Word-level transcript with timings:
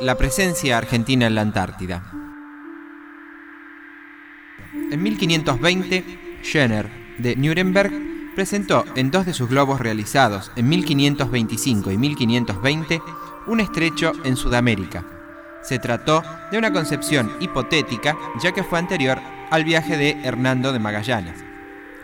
La 0.00 0.16
presencia 0.16 0.78
argentina 0.78 1.28
en 1.28 1.34
la 1.36 1.42
Antártida. 1.42 2.02
En 4.90 5.00
1520, 5.00 6.40
Jenner 6.42 6.90
de 7.18 7.36
Nuremberg 7.36 7.92
presentó 8.34 8.84
en 8.96 9.12
dos 9.12 9.26
de 9.26 9.34
sus 9.34 9.48
globos 9.48 9.78
realizados 9.80 10.50
en 10.56 10.68
1525 10.68 11.92
y 11.92 11.98
1520 11.98 13.00
un 13.46 13.60
estrecho 13.60 14.12
en 14.24 14.36
Sudamérica. 14.36 15.04
Se 15.62 15.78
trató 15.78 16.24
de 16.50 16.58
una 16.58 16.72
concepción 16.72 17.30
hipotética 17.38 18.16
ya 18.42 18.50
que 18.52 18.64
fue 18.64 18.80
anterior 18.80 19.20
al 19.50 19.64
viaje 19.64 19.96
de 19.96 20.16
Hernando 20.22 20.72
de 20.72 20.78
Magallanes. 20.78 21.44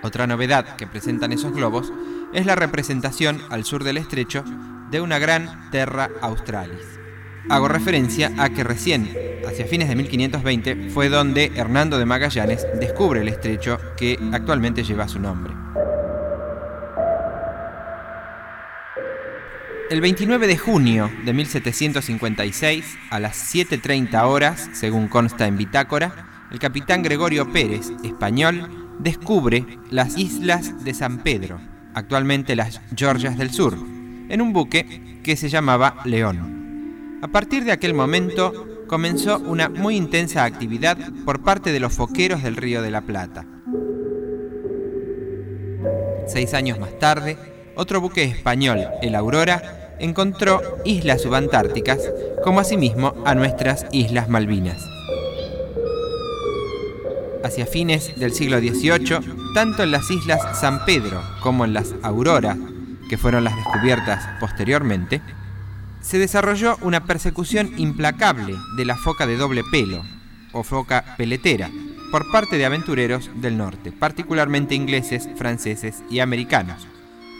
Otra 0.03 0.27
novedad 0.27 0.77
que 0.77 0.87
presentan 0.87 1.33
esos 1.33 1.53
globos 1.53 1.93
es 2.33 2.45
la 2.45 2.57
representación 2.57 3.41
al 3.51 3.65
sur 3.65 3.85
del 3.85 3.97
estrecho 3.97 4.45
de 4.91 5.01
una 5.01 5.19
gran 5.19 5.71
Terra 5.71 6.11
Australis. 6.21 6.99
Hago 7.49 7.69
referencia 7.69 8.33
a 8.39 8.51
que 8.51 8.65
recién, 8.65 9.09
hacia 9.47 9.67
fines 9.67 9.89
de 9.89 9.95
1520, 9.95 10.91
fue 10.91 11.09
donde 11.09 11.53
Hernando 11.55 11.99
de 11.99 12.05
Magallanes 12.05 12.67
descubre 12.81 13.21
el 13.21 13.29
estrecho 13.29 13.79
que 13.97 14.19
actualmente 14.33 14.83
lleva 14.83 15.07
su 15.07 15.21
nombre. 15.21 15.55
El 19.89 20.01
29 20.01 20.49
de 20.49 20.59
junio 20.59 21.09
de 21.25 21.33
1756, 21.33 22.99
a 23.09 23.21
las 23.21 23.55
7.30 23.55 24.21
horas, 24.25 24.69
según 24.73 25.07
consta 25.07 25.47
en 25.47 25.57
bitácora, 25.57 26.36
el 26.51 26.59
capitán 26.59 27.03
Gregorio 27.03 27.53
Pérez, 27.53 27.93
español, 28.05 28.95
descubre 28.99 29.65
las 29.91 30.17
islas 30.19 30.85
de 30.85 30.95
San 30.95 31.19
Pedro, 31.19 31.61
actualmente 31.95 32.57
las 32.57 32.81
Georgias 32.95 33.37
del 33.37 33.51
Sur, 33.51 33.75
en 34.29 34.41
un 34.41 34.53
buque 34.53 35.21
que 35.23 35.37
se 35.37 35.49
llamaba 35.49 35.97
León. 36.05 37.19
A 37.23 37.29
partir 37.29 37.65
de 37.65 37.73
aquel 37.73 37.95
momento 37.95 38.85
comenzó 38.87 39.39
una 39.39 39.69
muy 39.69 39.97
intensa 39.97 40.45
actividad 40.45 40.97
por 41.25 41.43
parte 41.43 41.73
de 41.73 41.81
los 41.81 41.93
foqueros 41.93 42.43
del 42.43 42.57
Río 42.57 42.83
de 42.83 42.91
la 42.91 43.01
Plata. 43.01 43.45
Seis 46.27 46.55
años 46.55 46.79
más 46.79 46.99
tarde, 46.99 47.37
otro 47.75 48.01
buque 48.01 48.25
español, 48.25 48.81
el 49.03 49.15
Aurora, 49.15 49.97
encontró 49.99 50.61
islas 50.85 51.23
subantárticas, 51.23 52.13
como 52.43 52.61
asimismo 52.61 53.15
a 53.25 53.35
nuestras 53.35 53.87
Islas 53.93 54.29
Malvinas. 54.29 54.96
Hacia 57.47 57.65
fines 57.65 58.19
del 58.19 58.33
siglo 58.33 58.59
XVIII, 58.59 59.21
tanto 59.55 59.85
en 59.85 59.93
las 59.93 60.11
Islas 60.11 60.59
San 60.59 60.85
Pedro 60.85 61.23
como 61.41 61.65
en 61.65 61.75
las 61.75 61.95
Aurora, 62.03 62.57
que 63.09 63.17
fueron 63.17 63.45
las 63.45 63.55
descubiertas 63.55 64.29
posteriormente, 64.41 65.23
se 66.01 66.19
desarrolló 66.19 66.77
una 66.83 67.05
persecución 67.05 67.73
implacable 67.77 68.55
de 68.77 68.85
la 68.85 68.97
foca 68.97 69.27
de 69.27 69.37
doble 69.37 69.63
pelo, 69.71 70.03
o 70.53 70.65
foca 70.65 71.15
peletera, 71.17 71.71
por 72.11 72.31
parte 72.33 72.59
de 72.59 72.67
aventureros 72.67 73.31
del 73.37 73.57
norte, 73.57 73.93
particularmente 73.93 74.75
ingleses, 74.75 75.29
franceses 75.37 76.03
y 76.11 76.19
americanos 76.19 76.89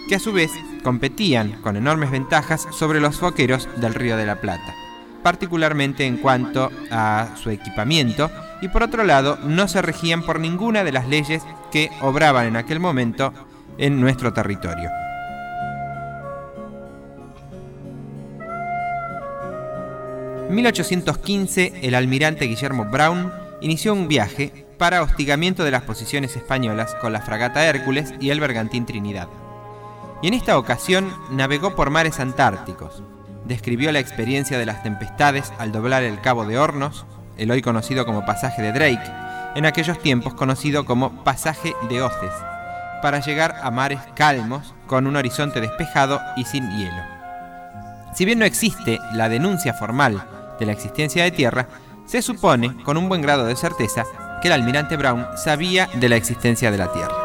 que 0.09 0.15
a 0.15 0.21
su 0.21 0.33
vez 0.33 0.53
competían 0.85 1.61
con 1.63 1.77
enormes 1.77 2.11
ventajas 2.11 2.67
sobre 2.71 3.01
los 3.01 3.19
foqueros 3.19 3.69
del 3.77 3.95
Río 3.95 4.17
de 4.17 4.27
la 4.27 4.41
Plata, 4.41 4.75
particularmente 5.23 6.07
en 6.07 6.19
cuanto 6.19 6.71
a 6.91 7.35
su 7.43 7.51
equipamiento, 7.51 8.31
y 8.61 8.69
por 8.69 8.83
otro 8.83 9.05
lado 9.05 9.39
no 9.45 9.69
se 9.69 9.83
regían 9.83 10.23
por 10.23 10.41
ninguna 10.41 10.85
de 10.85 10.93
las 10.93 11.09
leyes 11.09 11.43
que 11.71 11.91
obraban 12.01 12.47
en 12.47 12.57
aquel 12.57 12.81
momento 12.81 13.33
en 13.79 14.01
nuestro 14.01 14.33
territorio. 14.33 14.91
En 20.49 20.55
1815, 20.55 21.81
el 21.83 21.95
almirante 21.95 22.45
Guillermo 22.45 22.85
Brown 22.85 23.33
inició 23.61 23.93
un 23.93 24.07
viaje 24.07 24.67
para 24.79 25.03
hostigamiento 25.03 25.65
de 25.65 25.71
las 25.73 25.83
posiciones 25.83 26.37
españolas 26.37 26.95
con 26.97 27.13
la 27.13 27.21
fragata 27.21 27.67
Hércules 27.67 28.15
y 28.21 28.31
el 28.31 28.41
bergantín 28.41 28.87
Trinidad 28.87 29.29
y 30.23 30.29
en 30.29 30.35
esta 30.35 30.59
ocasión 30.59 31.13
navegó 31.31 31.75
por 31.75 31.91
mares 31.91 32.21
antárticos. 32.21 33.03
Describió 33.45 33.93
la 33.93 34.01
experiencia 34.01 34.59
de 34.59 34.67
las 34.67 34.83
tempestades 34.83 35.53
al 35.59 35.73
doblar 35.73 36.03
el 36.03 36.21
Cabo 36.21 36.45
de 36.47 36.59
Hornos, 36.59 37.07
el 37.37 37.51
hoy 37.51 37.63
conocido 37.63 38.05
como 38.05 38.25
pasaje 38.25 38.63
de 38.63 38.73
Drake, 38.73 39.11
en 39.55 39.67
aquellos 39.67 39.99
tiempos 39.99 40.35
conocido 40.35 40.85
como 40.85 41.25
pasaje 41.25 41.75
de 41.89 42.03
Oces, 42.03 42.33
para 43.03 43.21
llegar 43.21 43.57
a 43.63 43.71
mares 43.71 44.01
calmos 44.15 44.75
con 44.87 45.07
un 45.07 45.17
horizonte 45.17 45.61
despejado 45.61 46.21
y 46.37 46.45
sin 46.45 46.69
hielo. 46.71 47.03
Si 48.15 48.25
bien 48.25 48.39
no 48.39 48.45
existe 48.45 48.99
la 49.13 49.29
denuncia 49.29 49.75
formal 49.75 50.23
de 50.59 50.67
la 50.67 50.73
existencia 50.73 51.25
de 51.25 51.31
tierra, 51.31 51.69
se 52.07 52.23
supone, 52.23 52.75
con 52.85 52.97
un 52.97 53.09
buen 53.09 53.21
grado 53.21 53.45
de 53.47 53.57
certeza, 53.57 54.05
que 54.41 54.49
el 54.49 54.55
almirante 54.55 54.97
Brown 54.97 55.27
sabía 55.37 55.89
de 55.95 56.09
la 56.09 56.17
existencia 56.17 56.71
de 56.71 56.79
la 56.79 56.93
Tierra. 56.93 57.17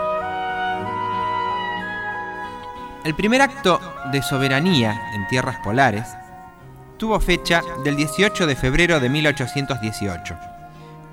El 3.03 3.15
primer 3.15 3.41
acto 3.41 3.79
de 4.11 4.21
soberanía 4.21 4.99
en 5.15 5.27
tierras 5.27 5.57
polares 5.63 6.07
tuvo 7.01 7.19
fecha 7.19 7.63
del 7.83 7.95
18 7.95 8.45
de 8.45 8.55
febrero 8.55 8.99
de 8.99 9.09
1818, 9.09 10.37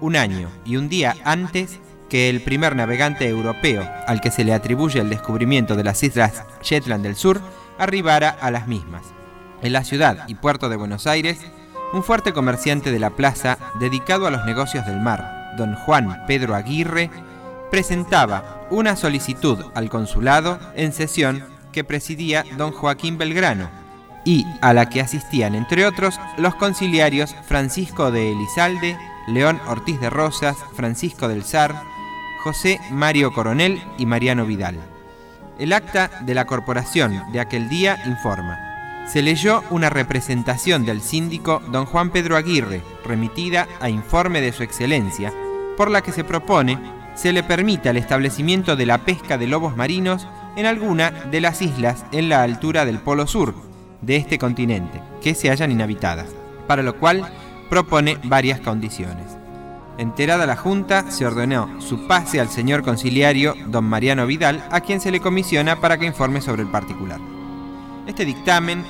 un 0.03 0.17
año 0.17 0.51
y 0.67 0.77
un 0.77 0.91
día 0.91 1.17
antes 1.25 1.81
que 2.11 2.29
el 2.29 2.43
primer 2.43 2.77
navegante 2.77 3.27
europeo 3.27 3.89
al 4.07 4.21
que 4.21 4.31
se 4.31 4.45
le 4.45 4.53
atribuye 4.53 5.01
el 5.01 5.09
descubrimiento 5.09 5.77
de 5.77 5.85
las 5.85 6.03
islas 6.03 6.45
Shetland 6.61 7.03
del 7.03 7.17
Sur 7.17 7.41
arribara 7.79 8.29
a 8.29 8.51
las 8.51 8.69
mismas. 8.69 9.01
En 9.63 9.73
la 9.73 9.83
ciudad 9.83 10.29
y 10.29 10.35
puerto 10.35 10.69
de 10.69 10.77
Buenos 10.77 11.07
Aires, 11.07 11.39
un 11.95 12.05
fuerte 12.05 12.35
comerciante 12.35 12.93
de 12.93 12.99
la 12.99 13.17
plaza 13.17 13.57
dedicado 13.81 14.27
a 14.27 14.31
los 14.31 14.45
negocios 14.45 14.85
del 14.85 15.01
mar, 15.01 15.55
don 15.57 15.75
Juan 15.75 16.27
Pedro 16.27 16.55
Aguirre, 16.55 17.11
presentaba 17.71 18.67
una 18.69 18.95
solicitud 18.95 19.65
al 19.75 19.89
consulado 19.89 20.61
en 20.75 20.93
sesión 20.93 21.43
que 21.73 21.83
presidía 21.83 22.45
don 22.59 22.73
Joaquín 22.73 23.17
Belgrano 23.17 23.88
y 24.25 24.47
a 24.61 24.73
la 24.73 24.89
que 24.89 25.01
asistían, 25.01 25.55
entre 25.55 25.87
otros, 25.87 26.21
los 26.37 26.55
conciliarios 26.55 27.35
Francisco 27.47 28.11
de 28.11 28.33
Elizalde, 28.33 28.97
León 29.27 29.61
Ortiz 29.67 30.01
de 30.01 30.11
Rosas, 30.11 30.57
Francisco 30.75 31.29
del 31.29 31.45
Sar, 31.45 31.83
José 32.43 32.81
Mario 32.91 33.33
Coronel 33.33 33.83
y 33.99 34.07
Mariano 34.07 34.47
Vidal. 34.47 34.77
El 35.59 35.73
acta 35.73 36.11
de 36.23 36.35
la 36.35 36.47
corporación 36.47 37.23
de 37.33 37.41
aquel 37.41 37.69
día 37.69 38.03
informa. 38.07 38.59
Se 39.07 39.23
leyó 39.23 39.65
una 39.71 39.91
representación 39.91 40.85
del 40.85 41.01
síndico 41.01 41.61
don 41.73 41.87
Juan 41.87 42.11
Pedro 42.11 42.37
Aguirre, 42.37 42.83
remitida 43.05 43.67
a 43.81 43.89
informe 43.89 44.41
de 44.41 44.53
su 44.53 44.63
excelencia, 44.63 45.33
por 45.77 45.91
la 45.91 46.03
que 46.03 46.13
se 46.13 46.25
propone 46.25 46.79
se 47.15 47.33
le 47.33 47.43
permita 47.43 47.91
el 47.91 47.97
establecimiento 47.97 48.77
de 48.77 48.87
la 48.87 48.99
pesca 48.99 49.39
de 49.39 49.49
lobos 49.49 49.77
marinos 49.77 50.29
en 50.57 50.67
alguna 50.67 51.11
de 51.11 51.41
las 51.41 51.63
islas 51.63 52.05
en 52.13 52.29
la 52.29 52.43
altura 52.43 52.85
del 52.85 53.01
polo 53.01 53.27
sur 53.27 53.68
de 54.01 54.17
este 54.17 54.39
continente, 54.39 55.01
que 55.23 55.35
se 55.35 55.49
hallan 55.49 55.73
inhabitadas, 55.73 56.29
para 56.67 56.83
lo 56.83 56.97
cual 56.97 57.29
propone 57.69 58.19
varias 58.25 58.61
condiciones. 58.61 59.37
Enterada 59.99 60.47
la 60.47 60.57
Junta, 60.57 61.11
se 61.11 61.27
ordenó 61.27 61.81
su 61.81 62.07
pase 62.07 62.41
al 62.41 62.49
señor 62.49 62.83
conciliario 62.83 63.55
don 63.67 63.85
Mariano 63.85 64.27
Vidal, 64.27 64.65
a 64.71 64.81
quien 64.81 65.01
se 65.01 65.11
le 65.11 65.21
comisiona 65.21 65.81
para 65.81 65.99
que 65.99 66.07
informe 66.07 66.41
sobre 66.41 66.63
el 66.63 66.71
particular. 66.71 67.21
Este 68.07 68.25
dictamen 68.25 68.85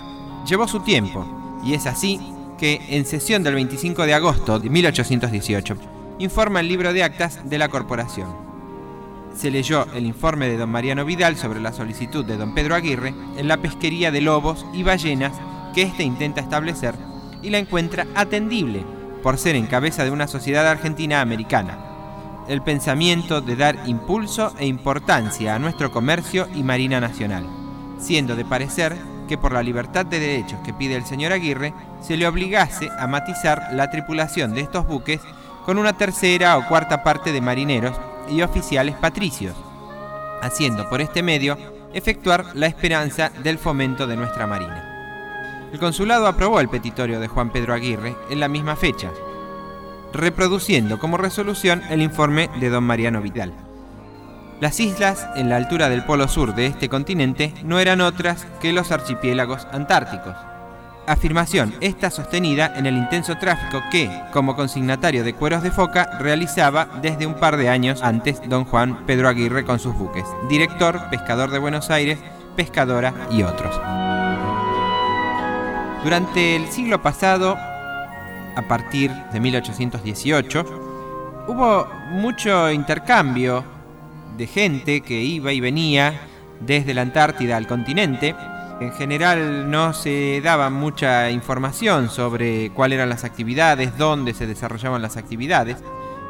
llevó 0.46 0.68
su 0.68 0.80
tiempo, 0.80 1.60
y 1.64 1.74
es 1.74 1.86
así 1.86 2.20
que 2.58 2.80
en 2.88 3.06
sesión 3.06 3.42
del 3.42 3.54
25 3.54 4.04
de 4.04 4.14
agosto 4.14 4.58
de 4.58 4.68
1818 4.68 5.76
informa 6.18 6.60
el 6.60 6.68
libro 6.68 6.92
de 6.92 7.04
actas 7.04 7.48
de 7.48 7.58
la 7.58 7.68
corporación 7.68 8.47
se 9.38 9.52
leyó 9.52 9.86
el 9.94 10.04
informe 10.04 10.48
de 10.48 10.56
don 10.56 10.68
Mariano 10.68 11.04
Vidal 11.04 11.36
sobre 11.36 11.60
la 11.60 11.72
solicitud 11.72 12.24
de 12.24 12.36
don 12.36 12.54
Pedro 12.54 12.74
Aguirre 12.74 13.14
en 13.36 13.46
la 13.46 13.58
pesquería 13.58 14.10
de 14.10 14.20
lobos 14.20 14.66
y 14.74 14.82
ballenas 14.82 15.32
que 15.74 15.82
éste 15.82 16.02
intenta 16.02 16.40
establecer 16.40 16.96
y 17.40 17.50
la 17.50 17.58
encuentra 17.58 18.08
atendible 18.16 18.84
por 19.22 19.38
ser 19.38 19.54
en 19.54 19.66
cabeza 19.66 20.02
de 20.04 20.10
una 20.10 20.26
sociedad 20.26 20.66
argentina 20.66 21.20
americana. 21.20 21.78
El 22.48 22.62
pensamiento 22.62 23.40
de 23.40 23.54
dar 23.54 23.78
impulso 23.86 24.52
e 24.58 24.66
importancia 24.66 25.54
a 25.54 25.58
nuestro 25.60 25.92
comercio 25.92 26.48
y 26.52 26.64
marina 26.64 26.98
nacional, 26.98 27.46
siendo 28.00 28.34
de 28.34 28.44
parecer 28.44 28.96
que 29.28 29.38
por 29.38 29.52
la 29.52 29.62
libertad 29.62 30.04
de 30.04 30.18
derechos 30.18 30.58
que 30.64 30.74
pide 30.74 30.96
el 30.96 31.04
señor 31.04 31.32
Aguirre 31.32 31.74
se 32.00 32.16
le 32.16 32.26
obligase 32.26 32.88
a 32.98 33.06
matizar 33.06 33.68
la 33.72 33.88
tripulación 33.88 34.52
de 34.54 34.62
estos 34.62 34.84
buques 34.84 35.20
con 35.64 35.78
una 35.78 35.92
tercera 35.92 36.58
o 36.58 36.66
cuarta 36.66 37.04
parte 37.04 37.30
de 37.30 37.40
marineros 37.40 37.94
y 38.30 38.42
oficiales 38.42 38.94
patricios, 38.96 39.54
haciendo 40.42 40.88
por 40.88 41.00
este 41.00 41.22
medio 41.22 41.56
efectuar 41.94 42.46
la 42.54 42.66
esperanza 42.66 43.30
del 43.42 43.58
fomento 43.58 44.06
de 44.06 44.16
nuestra 44.16 44.46
Marina. 44.46 45.68
El 45.72 45.78
consulado 45.78 46.26
aprobó 46.26 46.60
el 46.60 46.68
petitorio 46.68 47.20
de 47.20 47.28
Juan 47.28 47.50
Pedro 47.50 47.74
Aguirre 47.74 48.16
en 48.30 48.40
la 48.40 48.48
misma 48.48 48.76
fecha, 48.76 49.10
reproduciendo 50.12 50.98
como 50.98 51.18
resolución 51.18 51.82
el 51.90 52.02
informe 52.02 52.48
de 52.60 52.70
don 52.70 52.84
Mariano 52.84 53.20
Vidal. 53.20 53.52
Las 54.60 54.80
islas 54.80 55.26
en 55.36 55.48
la 55.48 55.56
altura 55.56 55.88
del 55.88 56.04
polo 56.04 56.26
sur 56.26 56.54
de 56.54 56.66
este 56.66 56.88
continente 56.88 57.54
no 57.62 57.78
eran 57.78 58.00
otras 58.00 58.46
que 58.60 58.72
los 58.72 58.90
archipiélagos 58.90 59.68
antárticos. 59.70 60.34
Afirmación 61.08 61.74
esta 61.80 62.10
sostenida 62.10 62.74
en 62.76 62.84
el 62.84 62.96
intenso 62.96 63.36
tráfico 63.38 63.82
que, 63.90 64.10
como 64.30 64.54
consignatario 64.54 65.24
de 65.24 65.32
cueros 65.32 65.62
de 65.62 65.70
foca, 65.70 66.18
realizaba 66.20 66.86
desde 67.00 67.26
un 67.26 67.34
par 67.34 67.56
de 67.56 67.70
años 67.70 68.02
antes 68.02 68.40
don 68.46 68.66
Juan 68.66 69.06
Pedro 69.06 69.28
Aguirre 69.28 69.64
con 69.64 69.78
sus 69.78 69.96
buques, 69.96 70.24
director, 70.48 71.08
pescador 71.08 71.50
de 71.50 71.58
Buenos 71.58 71.90
Aires, 71.90 72.18
pescadora 72.56 73.14
y 73.30 73.42
otros. 73.42 73.74
Durante 76.04 76.56
el 76.56 76.68
siglo 76.68 77.02
pasado, 77.02 77.56
a 77.56 78.62
partir 78.68 79.10
de 79.32 79.40
1818, 79.40 81.44
hubo 81.48 81.88
mucho 82.10 82.70
intercambio 82.70 83.64
de 84.36 84.46
gente 84.46 85.00
que 85.00 85.22
iba 85.22 85.52
y 85.52 85.60
venía 85.60 86.20
desde 86.60 86.94
la 86.94 87.02
Antártida 87.02 87.56
al 87.56 87.66
continente. 87.66 88.34
En 88.80 88.92
general 88.92 89.68
no 89.70 89.92
se 89.92 90.40
daba 90.40 90.70
mucha 90.70 91.30
información 91.30 92.10
sobre 92.10 92.70
cuáles 92.70 92.96
eran 92.96 93.08
las 93.08 93.24
actividades, 93.24 93.98
dónde 93.98 94.34
se 94.34 94.46
desarrollaban 94.46 95.02
las 95.02 95.16
actividades, 95.16 95.78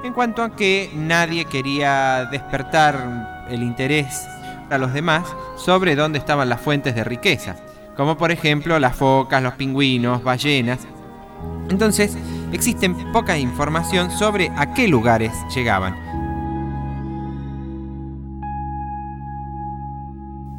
en 0.02 0.14
cuanto 0.14 0.42
a 0.42 0.56
que 0.56 0.90
nadie 0.94 1.44
quería 1.44 2.24
despertar 2.30 3.46
el 3.50 3.62
interés 3.62 4.26
a 4.70 4.78
los 4.78 4.94
demás 4.94 5.24
sobre 5.56 5.94
dónde 5.94 6.18
estaban 6.18 6.48
las 6.48 6.62
fuentes 6.62 6.94
de 6.94 7.04
riqueza, 7.04 7.56
como 7.96 8.16
por 8.16 8.30
ejemplo 8.30 8.78
las 8.78 8.96
focas, 8.96 9.42
los 9.42 9.52
pingüinos, 9.54 10.22
ballenas. 10.22 10.80
Entonces, 11.68 12.16
existe 12.50 12.88
poca 13.12 13.36
información 13.36 14.10
sobre 14.10 14.50
a 14.56 14.72
qué 14.72 14.88
lugares 14.88 15.32
llegaban. 15.54 15.94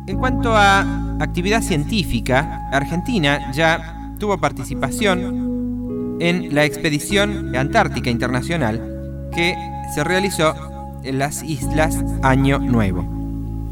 En 0.05 0.17
cuanto 0.17 0.55
a 0.55 1.08
actividad 1.19 1.61
científica, 1.61 2.69
Argentina 2.71 3.51
ya 3.51 4.13
tuvo 4.19 4.37
participación 4.37 6.17
en 6.19 6.53
la 6.53 6.65
expedición 6.65 7.55
antártica 7.55 8.09
internacional 8.09 9.29
que 9.33 9.55
se 9.93 10.03
realizó 10.03 10.53
en 11.03 11.19
las 11.19 11.43
islas 11.43 12.03
Año 12.21 12.59
Nuevo. 12.59 13.05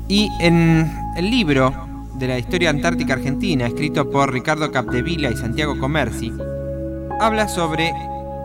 Y 0.07 0.29
en 0.39 0.89
el 1.17 1.29
libro 1.29 1.73
de 2.15 2.27
la 2.27 2.39
historia 2.39 2.69
antártica 2.69 3.13
argentina, 3.13 3.67
escrito 3.67 4.09
por 4.09 4.31
Ricardo 4.31 4.71
Capdevila 4.71 5.29
y 5.29 5.35
Santiago 5.35 5.77
Comerci, 5.77 6.31
habla 7.19 7.47
sobre 7.47 7.91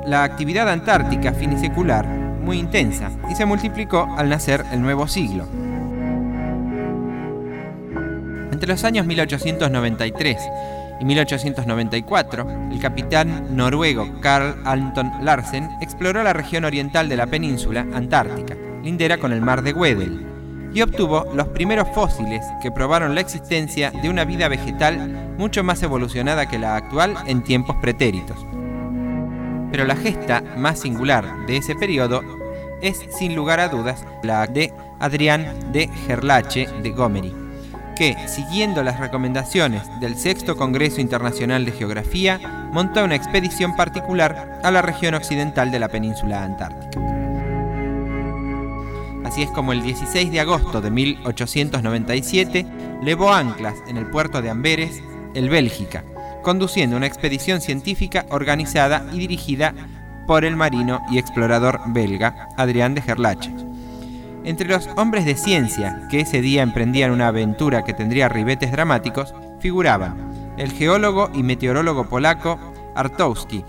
la 0.06 0.24
actividad 0.24 0.68
antártica 0.68 1.32
finisecular 1.32 2.06
muy 2.06 2.58
intensa 2.58 3.10
y 3.30 3.34
se 3.36 3.46
multiplicó 3.46 4.08
al 4.16 4.28
nacer 4.28 4.64
el 4.72 4.82
nuevo 4.82 5.06
siglo. 5.06 5.46
Entre 8.62 8.74
los 8.74 8.84
años 8.84 9.04
1893 9.06 10.36
y 11.00 11.04
1894, 11.04 12.46
el 12.70 12.78
capitán 12.78 13.56
noruego 13.56 14.08
Carl 14.20 14.54
Anton 14.64 15.10
Larsen 15.20 15.68
exploró 15.80 16.22
la 16.22 16.32
región 16.32 16.64
oriental 16.64 17.08
de 17.08 17.16
la 17.16 17.26
península 17.26 17.80
antártica, 17.92 18.56
lindera 18.84 19.18
con 19.18 19.32
el 19.32 19.40
mar 19.40 19.62
de 19.62 19.72
Weddell, 19.72 20.24
y 20.72 20.80
obtuvo 20.80 21.26
los 21.34 21.48
primeros 21.48 21.88
fósiles 21.92 22.44
que 22.62 22.70
probaron 22.70 23.16
la 23.16 23.20
existencia 23.20 23.90
de 24.00 24.08
una 24.08 24.24
vida 24.24 24.46
vegetal 24.46 25.34
mucho 25.36 25.64
más 25.64 25.82
evolucionada 25.82 26.46
que 26.46 26.60
la 26.60 26.76
actual 26.76 27.16
en 27.26 27.42
tiempos 27.42 27.74
pretéritos. 27.82 28.46
Pero 29.72 29.84
la 29.84 29.96
gesta 29.96 30.40
más 30.56 30.78
singular 30.78 31.26
de 31.48 31.56
ese 31.56 31.74
periodo 31.74 32.22
es 32.80 33.00
sin 33.10 33.34
lugar 33.34 33.58
a 33.58 33.68
dudas 33.68 34.06
la 34.22 34.46
de 34.46 34.72
Adrián 35.00 35.72
de 35.72 35.88
Gerlache 36.06 36.68
de 36.80 36.90
Gomery, 36.90 37.41
que, 37.94 38.16
siguiendo 38.28 38.82
las 38.82 38.98
recomendaciones 38.98 39.82
del 40.00 40.16
Sexto 40.16 40.56
Congreso 40.56 41.00
Internacional 41.00 41.64
de 41.64 41.72
Geografía, 41.72 42.38
montó 42.72 43.04
una 43.04 43.14
expedición 43.14 43.76
particular 43.76 44.60
a 44.62 44.70
la 44.70 44.82
región 44.82 45.14
occidental 45.14 45.70
de 45.70 45.78
la 45.78 45.88
península 45.88 46.44
antártica. 46.44 47.00
Así 49.24 49.42
es 49.42 49.50
como 49.50 49.72
el 49.72 49.82
16 49.82 50.30
de 50.30 50.40
agosto 50.40 50.80
de 50.80 50.90
1897 50.90 52.66
levó 53.02 53.32
anclas 53.32 53.76
en 53.88 53.96
el 53.96 54.06
puerto 54.06 54.42
de 54.42 54.50
Amberes, 54.50 55.02
el 55.34 55.48
Bélgica, 55.48 56.04
conduciendo 56.42 56.96
una 56.96 57.06
expedición 57.06 57.60
científica 57.60 58.26
organizada 58.30 59.06
y 59.12 59.18
dirigida 59.18 59.74
por 60.26 60.44
el 60.44 60.56
marino 60.56 61.02
y 61.10 61.18
explorador 61.18 61.80
belga 61.86 62.48
Adrián 62.56 62.94
de 62.94 63.02
Gerlache. 63.02 63.71
Entre 64.44 64.68
los 64.68 64.88
hombres 64.96 65.24
de 65.24 65.36
ciencia 65.36 66.06
que 66.10 66.20
ese 66.20 66.40
día 66.40 66.62
emprendían 66.62 67.10
una 67.10 67.28
aventura 67.28 67.84
que 67.84 67.94
tendría 67.94 68.28
ribetes 68.28 68.72
dramáticos, 68.72 69.34
figuraban 69.60 70.54
el 70.56 70.72
geólogo 70.72 71.30
y 71.32 71.42
meteorólogo 71.42 72.08
polaco 72.08 72.58
Artowski, 72.94 73.64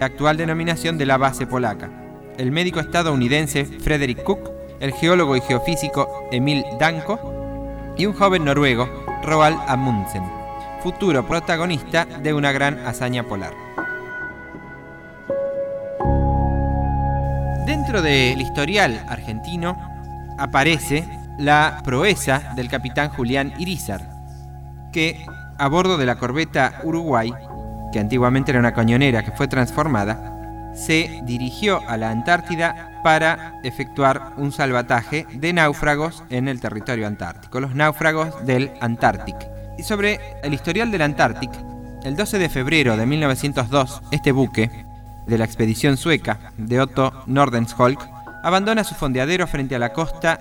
actual 0.00 0.36
denominación 0.36 0.98
de 0.98 1.06
la 1.06 1.18
base 1.18 1.46
polaca, 1.46 1.90
el 2.36 2.50
médico 2.50 2.80
estadounidense 2.80 3.64
Frederick 3.64 4.22
Cook, 4.24 4.50
el 4.80 4.92
geólogo 4.92 5.36
y 5.36 5.40
geofísico 5.40 6.28
Emil 6.32 6.64
Danko 6.78 7.20
y 7.96 8.06
un 8.06 8.12
joven 8.12 8.44
noruego, 8.44 8.88
Roald 9.22 9.58
Amundsen 9.66 10.38
futuro 10.80 11.26
protagonista 11.26 12.04
de 12.04 12.32
una 12.32 12.52
gran 12.52 12.78
hazaña 12.86 13.24
polar. 13.24 13.52
Dentro 17.66 18.00
del 18.00 18.40
historial 18.40 19.04
argentino 19.08 19.87
aparece 20.38 21.08
la 21.38 21.82
proeza 21.84 22.52
del 22.56 22.68
capitán 22.68 23.10
Julián 23.10 23.52
Irizar, 23.58 24.08
que 24.92 25.24
a 25.58 25.68
bordo 25.68 25.98
de 25.98 26.06
la 26.06 26.16
corbeta 26.16 26.80
Uruguay, 26.84 27.32
que 27.92 28.00
antiguamente 28.00 28.50
era 28.50 28.60
una 28.60 28.74
cañonera 28.74 29.24
que 29.24 29.32
fue 29.32 29.48
transformada, 29.48 30.72
se 30.74 31.20
dirigió 31.24 31.80
a 31.88 31.96
la 31.96 32.10
Antártida 32.10 33.00
para 33.02 33.60
efectuar 33.62 34.34
un 34.36 34.52
salvataje 34.52 35.26
de 35.32 35.52
náufragos 35.52 36.24
en 36.30 36.48
el 36.48 36.60
territorio 36.60 37.06
antártico, 37.06 37.60
los 37.60 37.74
náufragos 37.74 38.44
del 38.46 38.72
Antártico. 38.80 39.40
Y 39.76 39.82
sobre 39.82 40.20
el 40.42 40.54
historial 40.54 40.90
del 40.90 41.02
Antártico, 41.02 41.54
el 42.04 42.16
12 42.16 42.38
de 42.38 42.48
febrero 42.48 42.96
de 42.96 43.06
1902, 43.06 44.02
este 44.10 44.32
buque, 44.32 44.86
de 45.26 45.38
la 45.38 45.44
expedición 45.44 45.96
sueca 45.96 46.38
de 46.56 46.80
Otto 46.80 47.12
Nordensholk, 47.26 48.00
abandona 48.42 48.84
su 48.84 48.94
fondeadero 48.94 49.46
frente 49.46 49.76
a 49.76 49.78
la 49.78 49.92
costa 49.92 50.38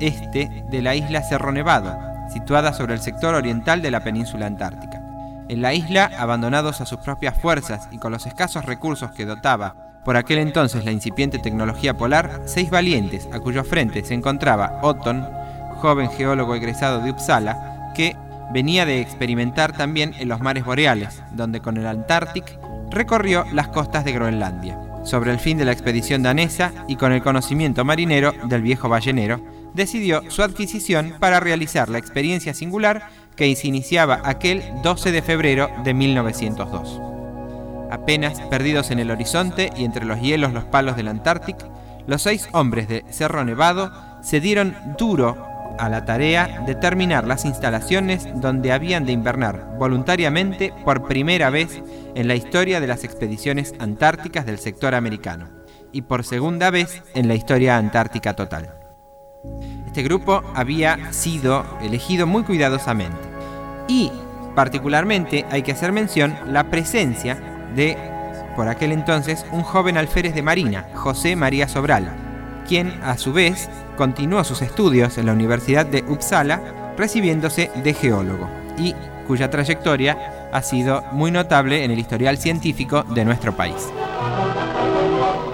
este 0.00 0.64
de 0.70 0.82
la 0.82 0.94
isla 0.94 1.22
Cerro 1.22 1.52
Nevado, 1.52 1.98
situada 2.32 2.72
sobre 2.72 2.94
el 2.94 3.00
sector 3.00 3.34
oriental 3.34 3.82
de 3.82 3.90
la 3.90 4.04
península 4.04 4.46
antártica. 4.46 5.02
En 5.48 5.62
la 5.62 5.74
isla, 5.74 6.10
abandonados 6.16 6.80
a 6.80 6.86
sus 6.86 7.00
propias 7.00 7.36
fuerzas 7.36 7.88
y 7.90 7.98
con 7.98 8.12
los 8.12 8.26
escasos 8.26 8.64
recursos 8.64 9.10
que 9.10 9.26
dotaba 9.26 9.74
por 10.04 10.16
aquel 10.16 10.38
entonces 10.38 10.84
la 10.84 10.92
incipiente 10.92 11.38
tecnología 11.38 11.96
polar, 11.96 12.42
seis 12.46 12.70
valientes, 12.70 13.28
a 13.32 13.40
cuyo 13.40 13.64
frente 13.64 14.04
se 14.04 14.14
encontraba 14.14 14.78
Otton, 14.82 15.28
joven 15.76 16.10
geólogo 16.10 16.54
egresado 16.54 17.00
de 17.00 17.10
Uppsala, 17.10 17.92
que 17.94 18.16
venía 18.52 18.86
de 18.86 19.00
experimentar 19.00 19.72
también 19.72 20.14
en 20.18 20.28
los 20.28 20.40
mares 20.40 20.64
boreales, 20.64 21.22
donde 21.32 21.60
con 21.60 21.76
el 21.76 21.86
Antártic 21.86 22.58
recorrió 22.90 23.44
las 23.52 23.68
costas 23.68 24.04
de 24.04 24.12
Groenlandia. 24.12 24.78
Sobre 25.02 25.32
el 25.32 25.38
fin 25.38 25.56
de 25.56 25.64
la 25.64 25.72
expedición 25.72 26.22
danesa 26.22 26.72
y 26.86 26.96
con 26.96 27.12
el 27.12 27.22
conocimiento 27.22 27.84
marinero 27.84 28.32
del 28.44 28.62
viejo 28.62 28.88
ballenero, 28.88 29.40
decidió 29.74 30.22
su 30.30 30.42
adquisición 30.42 31.14
para 31.18 31.40
realizar 31.40 31.88
la 31.88 31.98
experiencia 31.98 32.54
singular 32.54 33.08
que 33.36 33.54
se 33.56 33.68
iniciaba 33.68 34.20
aquel 34.24 34.62
12 34.82 35.12
de 35.12 35.22
febrero 35.22 35.70
de 35.84 35.94
1902. 35.94 37.00
Apenas 37.90 38.40
perdidos 38.42 38.90
en 38.90 38.98
el 38.98 39.10
horizonte 39.10 39.70
y 39.76 39.84
entre 39.84 40.04
los 40.04 40.20
hielos 40.20 40.52
los 40.52 40.64
palos 40.64 40.96
del 40.96 41.08
Antártic, 41.08 41.56
los 42.06 42.22
seis 42.22 42.48
hombres 42.52 42.88
de 42.88 43.04
Cerro 43.10 43.44
Nevado 43.44 43.92
se 44.22 44.40
dieron 44.40 44.76
duro 44.98 45.49
a 45.80 45.88
la 45.88 46.04
tarea 46.04 46.62
de 46.66 46.74
terminar 46.74 47.26
las 47.26 47.44
instalaciones 47.44 48.28
donde 48.36 48.70
habían 48.70 49.06
de 49.06 49.12
invernar 49.12 49.76
voluntariamente 49.78 50.74
por 50.84 51.08
primera 51.08 51.48
vez 51.48 51.82
en 52.14 52.28
la 52.28 52.34
historia 52.34 52.80
de 52.80 52.86
las 52.86 53.02
expediciones 53.02 53.74
antárticas 53.78 54.44
del 54.44 54.58
sector 54.58 54.94
americano 54.94 55.48
y 55.90 56.02
por 56.02 56.24
segunda 56.24 56.70
vez 56.70 57.02
en 57.14 57.28
la 57.28 57.34
historia 57.34 57.78
antártica 57.78 58.34
total. 58.34 58.74
Este 59.86 60.02
grupo 60.02 60.42
había 60.54 61.12
sido 61.12 61.64
elegido 61.80 62.26
muy 62.26 62.42
cuidadosamente 62.42 63.18
y 63.88 64.12
particularmente 64.54 65.46
hay 65.50 65.62
que 65.62 65.72
hacer 65.72 65.92
mención 65.92 66.36
la 66.46 66.64
presencia 66.64 67.36
de, 67.74 67.96
por 68.54 68.68
aquel 68.68 68.92
entonces, 68.92 69.46
un 69.50 69.62
joven 69.62 69.96
alférez 69.96 70.34
de 70.34 70.42
Marina, 70.42 70.88
José 70.94 71.36
María 71.36 71.68
Sobral, 71.68 72.29
quien 72.70 73.00
a 73.02 73.18
su 73.18 73.32
vez 73.32 73.68
continuó 73.96 74.44
sus 74.44 74.62
estudios 74.62 75.18
en 75.18 75.26
la 75.26 75.32
Universidad 75.32 75.84
de 75.84 76.04
Uppsala 76.06 76.94
recibiéndose 76.96 77.68
de 77.82 77.92
geólogo 77.94 78.48
y 78.78 78.94
cuya 79.26 79.50
trayectoria 79.50 80.50
ha 80.52 80.62
sido 80.62 81.02
muy 81.10 81.32
notable 81.32 81.82
en 81.82 81.90
el 81.90 81.98
historial 81.98 82.38
científico 82.38 83.02
de 83.02 83.24
nuestro 83.24 83.56
país. 83.56 83.74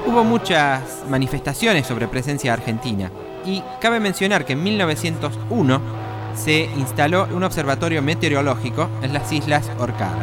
Hubo 0.07 0.25
muchas 0.25 0.83
manifestaciones 1.09 1.87
sobre 1.87 2.07
presencia 2.07 2.53
argentina 2.53 3.11
Y 3.47 3.63
cabe 3.81 3.99
mencionar 3.99 4.45
que 4.45 4.53
en 4.53 4.63
1901 4.63 5.81
se 6.35 6.69
instaló 6.77 7.29
un 7.35 7.45
observatorio 7.45 8.03
meteorológico 8.03 8.91
en 9.01 9.15
las 9.15 9.33
Islas 9.33 9.71
Orcadas. 9.79 10.19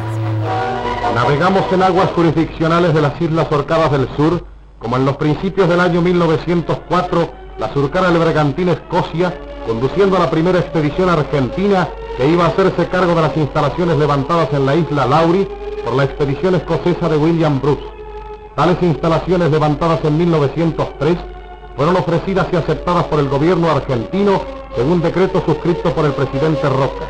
Navegamos 1.12 1.64
en 1.72 1.82
aguas 1.82 2.10
jurisdiccionales 2.10 2.94
de 2.94 3.02
las 3.02 3.20
Islas 3.20 3.50
Orcadas 3.50 3.90
del 3.90 4.08
Sur, 4.16 4.53
como 4.84 4.98
en 4.98 5.06
los 5.06 5.16
principios 5.16 5.66
del 5.66 5.80
año 5.80 6.02
1904, 6.02 7.30
la 7.58 7.72
surcana 7.72 8.08
el 8.08 8.18
Bergantín 8.18 8.68
Escocia, 8.68 9.32
conduciendo 9.66 10.18
a 10.18 10.20
la 10.20 10.30
primera 10.30 10.58
expedición 10.58 11.08
argentina 11.08 11.88
que 12.18 12.28
iba 12.28 12.44
a 12.44 12.48
hacerse 12.48 12.86
cargo 12.88 13.14
de 13.14 13.22
las 13.22 13.34
instalaciones 13.34 13.96
levantadas 13.96 14.52
en 14.52 14.66
la 14.66 14.74
isla 14.74 15.06
Laurie 15.06 15.48
por 15.82 15.94
la 15.94 16.04
expedición 16.04 16.56
escocesa 16.56 17.08
de 17.08 17.16
William 17.16 17.62
Bruce. 17.62 17.82
Tales 18.56 18.76
instalaciones 18.82 19.50
levantadas 19.50 20.04
en 20.04 20.18
1903 20.18 21.16
fueron 21.76 21.96
ofrecidas 21.96 22.48
y 22.52 22.56
aceptadas 22.56 23.04
por 23.04 23.20
el 23.20 23.30
gobierno 23.30 23.70
argentino 23.70 24.42
según 24.76 25.00
decreto 25.00 25.42
suscrito 25.46 25.94
por 25.94 26.04
el 26.04 26.12
presidente 26.12 26.68
Roca. 26.68 27.06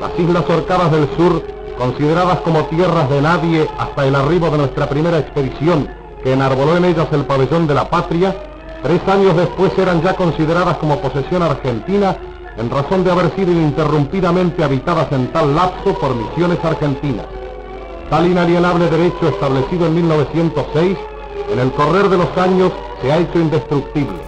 Las 0.00 0.18
Islas 0.18 0.44
Orcadas 0.50 0.90
del 0.90 1.08
Sur, 1.16 1.40
consideradas 1.78 2.40
como 2.40 2.64
tierras 2.64 3.08
de 3.08 3.22
nadie 3.22 3.68
hasta 3.78 4.04
el 4.04 4.16
arribo 4.16 4.50
de 4.50 4.58
nuestra 4.58 4.88
primera 4.88 5.20
expedición, 5.20 5.88
que 6.26 6.32
enarboló 6.32 6.76
en 6.76 6.86
ellas 6.86 7.06
el 7.12 7.24
pabellón 7.24 7.68
de 7.68 7.74
la 7.74 7.88
patria, 7.88 8.34
tres 8.82 9.00
años 9.06 9.36
después 9.36 9.70
eran 9.78 10.02
ya 10.02 10.14
consideradas 10.14 10.76
como 10.78 11.00
posesión 11.00 11.40
argentina 11.40 12.16
en 12.58 12.68
razón 12.68 13.04
de 13.04 13.12
haber 13.12 13.32
sido 13.36 13.52
ininterrumpidamente 13.52 14.64
habitadas 14.64 15.06
en 15.12 15.28
tal 15.28 15.54
lapso 15.54 15.96
por 15.96 16.16
misiones 16.16 16.58
argentinas. 16.64 17.26
Tal 18.10 18.26
inalienable 18.26 18.90
derecho 18.90 19.28
establecido 19.28 19.86
en 19.86 19.94
1906, 19.94 20.98
en 21.52 21.58
el 21.60 21.70
correr 21.70 22.08
de 22.08 22.18
los 22.18 22.36
años 22.36 22.72
se 23.00 23.12
ha 23.12 23.18
hecho 23.18 23.38
indestructible. 23.38 24.18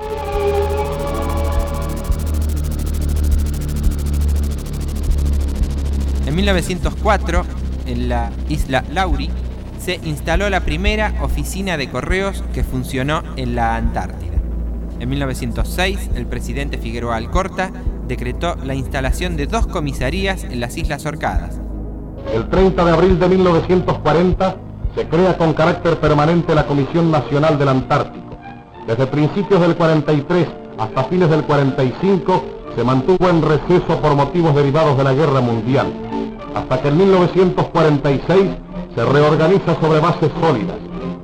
En 6.26 6.36
1904, 6.36 7.44
en 7.86 8.08
la 8.08 8.30
isla 8.48 8.84
Lauri, 8.92 9.32
instaló 9.94 10.50
la 10.50 10.60
primera 10.60 11.14
oficina 11.22 11.76
de 11.76 11.88
correos 11.88 12.44
que 12.52 12.64
funcionó 12.64 13.22
en 13.36 13.54
la 13.54 13.76
Antártida. 13.76 14.36
En 15.00 15.08
1906, 15.08 16.10
el 16.14 16.26
presidente 16.26 16.78
Figueroa 16.78 17.16
Alcorta 17.16 17.70
decretó 18.06 18.56
la 18.64 18.74
instalación 18.74 19.36
de 19.36 19.46
dos 19.46 19.66
comisarías 19.66 20.44
en 20.44 20.60
las 20.60 20.76
Islas 20.76 21.06
Orcadas. 21.06 21.60
El 22.34 22.48
30 22.48 22.84
de 22.84 22.90
abril 22.90 23.18
de 23.18 23.28
1940 23.28 24.56
se 24.94 25.06
crea 25.06 25.36
con 25.36 25.54
carácter 25.54 25.98
permanente 25.98 26.54
la 26.54 26.66
Comisión 26.66 27.10
Nacional 27.10 27.58
del 27.58 27.68
Antártico. 27.68 28.36
Desde 28.86 29.06
principios 29.06 29.60
del 29.60 29.76
43 29.76 30.48
hasta 30.78 31.04
fines 31.04 31.30
del 31.30 31.44
45 31.44 32.44
se 32.74 32.84
mantuvo 32.84 33.28
en 33.28 33.42
receso 33.42 34.00
por 34.00 34.14
motivos 34.14 34.54
derivados 34.54 34.96
de 34.96 35.04
la 35.04 35.12
Guerra 35.12 35.40
Mundial, 35.40 35.92
hasta 36.54 36.80
que 36.80 36.88
en 36.88 36.98
1946 36.98 38.48
se 38.98 39.04
reorganiza 39.04 39.80
sobre 39.80 40.00
bases 40.00 40.28
sólidas, 40.40 40.76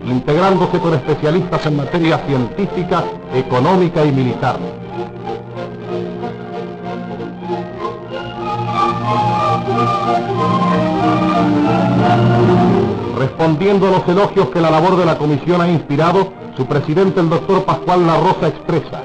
integrándose 0.07 0.79
con 0.79 0.95
especialistas 0.95 1.67
en 1.67 1.77
materia 1.77 2.19
científica, 2.19 3.03
económica 3.35 4.05
y 4.05 4.13
militar. 4.13 4.61
Respondiendo 13.19 13.89
a 13.89 13.91
los 13.91 14.09
elogios 14.09 14.51
que 14.51 14.61
la 14.61 14.71
labor 14.71 14.97
de 14.97 15.07
la 15.07 15.19
comisión 15.19 15.61
ha 15.61 15.69
inspirado, 15.69 16.33
su 16.57 16.67
presidente, 16.67 17.19
el 17.19 17.29
doctor 17.29 17.65
Pascual 17.65 18.07
La 18.07 18.21
Rosa, 18.21 18.47
expresa. 18.47 19.03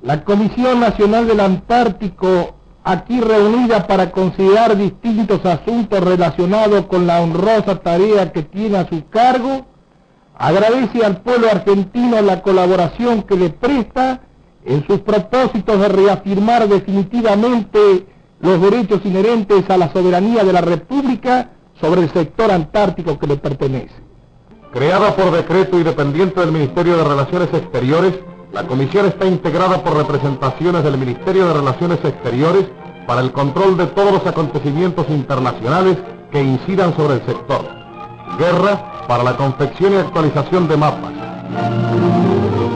La 0.00 0.24
Comisión 0.24 0.80
Nacional 0.80 1.26
del 1.26 1.40
Antártico, 1.40 2.57
aquí 2.84 3.20
reunida 3.20 3.86
para 3.86 4.10
considerar 4.10 4.76
distintos 4.76 5.44
asuntos 5.44 6.00
relacionados 6.00 6.86
con 6.86 7.06
la 7.06 7.20
honrosa 7.20 7.76
tarea 7.76 8.32
que 8.32 8.42
tiene 8.42 8.78
a 8.78 8.88
su 8.88 9.08
cargo, 9.08 9.66
agradece 10.36 11.04
al 11.04 11.20
pueblo 11.20 11.48
argentino 11.50 12.20
la 12.22 12.42
colaboración 12.42 13.22
que 13.22 13.36
le 13.36 13.50
presta 13.50 14.20
en 14.64 14.86
sus 14.86 15.00
propósitos 15.00 15.80
de 15.80 15.88
reafirmar 15.88 16.68
definitivamente 16.68 18.06
los 18.40 18.60
derechos 18.60 19.00
inherentes 19.04 19.68
a 19.68 19.76
la 19.76 19.92
soberanía 19.92 20.44
de 20.44 20.52
la 20.52 20.60
República 20.60 21.50
sobre 21.80 22.02
el 22.02 22.12
sector 22.12 22.50
antártico 22.50 23.18
que 23.18 23.26
le 23.26 23.36
pertenece. 23.36 23.94
Creada 24.72 25.16
por 25.16 25.30
decreto 25.32 25.78
y 25.78 25.82
dependiente 25.82 26.40
del 26.40 26.52
Ministerio 26.52 26.96
de 26.98 27.04
Relaciones 27.04 27.48
Exteriores, 27.52 28.14
la 28.52 28.66
comisión 28.66 29.06
está 29.06 29.26
integrada 29.26 29.82
por 29.82 29.96
representaciones 29.96 30.82
del 30.82 30.96
Ministerio 30.96 31.48
de 31.48 31.54
Relaciones 31.54 31.98
Exteriores 32.02 32.66
para 33.06 33.20
el 33.20 33.32
control 33.32 33.76
de 33.76 33.86
todos 33.88 34.12
los 34.12 34.26
acontecimientos 34.26 35.06
internacionales 35.10 35.98
que 36.30 36.42
incidan 36.42 36.94
sobre 36.96 37.14
el 37.14 37.26
sector. 37.26 37.60
Guerra 38.38 39.06
para 39.06 39.22
la 39.22 39.36
confección 39.36 39.92
y 39.92 39.96
actualización 39.96 40.66
de 40.66 40.76
mapas. 40.76 41.12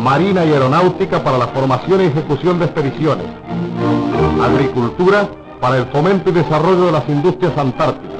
Marina 0.02 0.44
y 0.44 0.52
Aeronáutica 0.52 1.22
para 1.22 1.38
la 1.38 1.48
formación 1.48 2.02
y 2.02 2.04
ejecución 2.04 2.58
de 2.58 2.66
expediciones. 2.66 3.26
Agricultura 4.42 5.28
para 5.60 5.78
el 5.78 5.86
fomento 5.86 6.30
y 6.30 6.32
desarrollo 6.32 6.86
de 6.86 6.92
las 6.92 7.08
industrias 7.08 7.56
antárticas. 7.56 8.10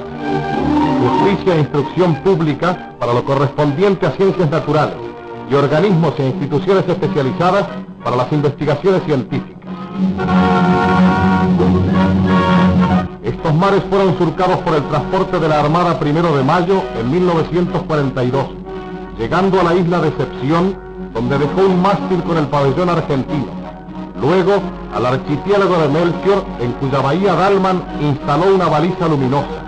Justicia 1.01 1.55
e 1.55 1.59
instrucción 1.59 2.15
pública 2.23 2.95
para 2.99 3.13
lo 3.13 3.23
correspondiente 3.23 4.05
a 4.07 4.11
ciencias 4.11 4.49
naturales 4.49 5.12
y 5.49 5.53
organismos 5.55 6.13
e 6.19 6.27
instituciones 6.27 6.87
especializadas 6.87 7.65
para 8.03 8.15
las 8.15 8.31
investigaciones 8.31 9.03
científicas. 9.03 9.63
Estos 13.23 13.53
mares 13.55 13.83
fueron 13.89 14.17
surcados 14.17 14.57
por 14.57 14.75
el 14.75 14.83
transporte 14.83 15.39
de 15.39 15.47
la 15.47 15.59
Armada 15.59 15.99
Primero 15.99 16.35
de 16.35 16.43
Mayo 16.43 16.81
en 16.99 17.11
1942, 17.11 18.45
llegando 19.17 19.59
a 19.59 19.63
la 19.63 19.75
isla 19.75 19.99
de 19.99 20.11
Decepción, 20.11 20.77
donde 21.13 21.37
dejó 21.37 21.61
un 21.61 21.81
mástil 21.81 22.23
con 22.23 22.37
el 22.37 22.47
pabellón 22.47 22.89
argentino 22.89 23.63
Luego, 24.23 24.53
al 24.95 25.05
archipiélago 25.05 25.77
de 25.79 25.89
Melchior, 25.89 26.45
en 26.61 26.71
cuya 26.73 27.01
bahía 27.01 27.35
Dalman 27.35 27.83
instaló 27.99 28.55
una 28.55 28.67
baliza 28.67 29.09
luminosa. 29.09 29.63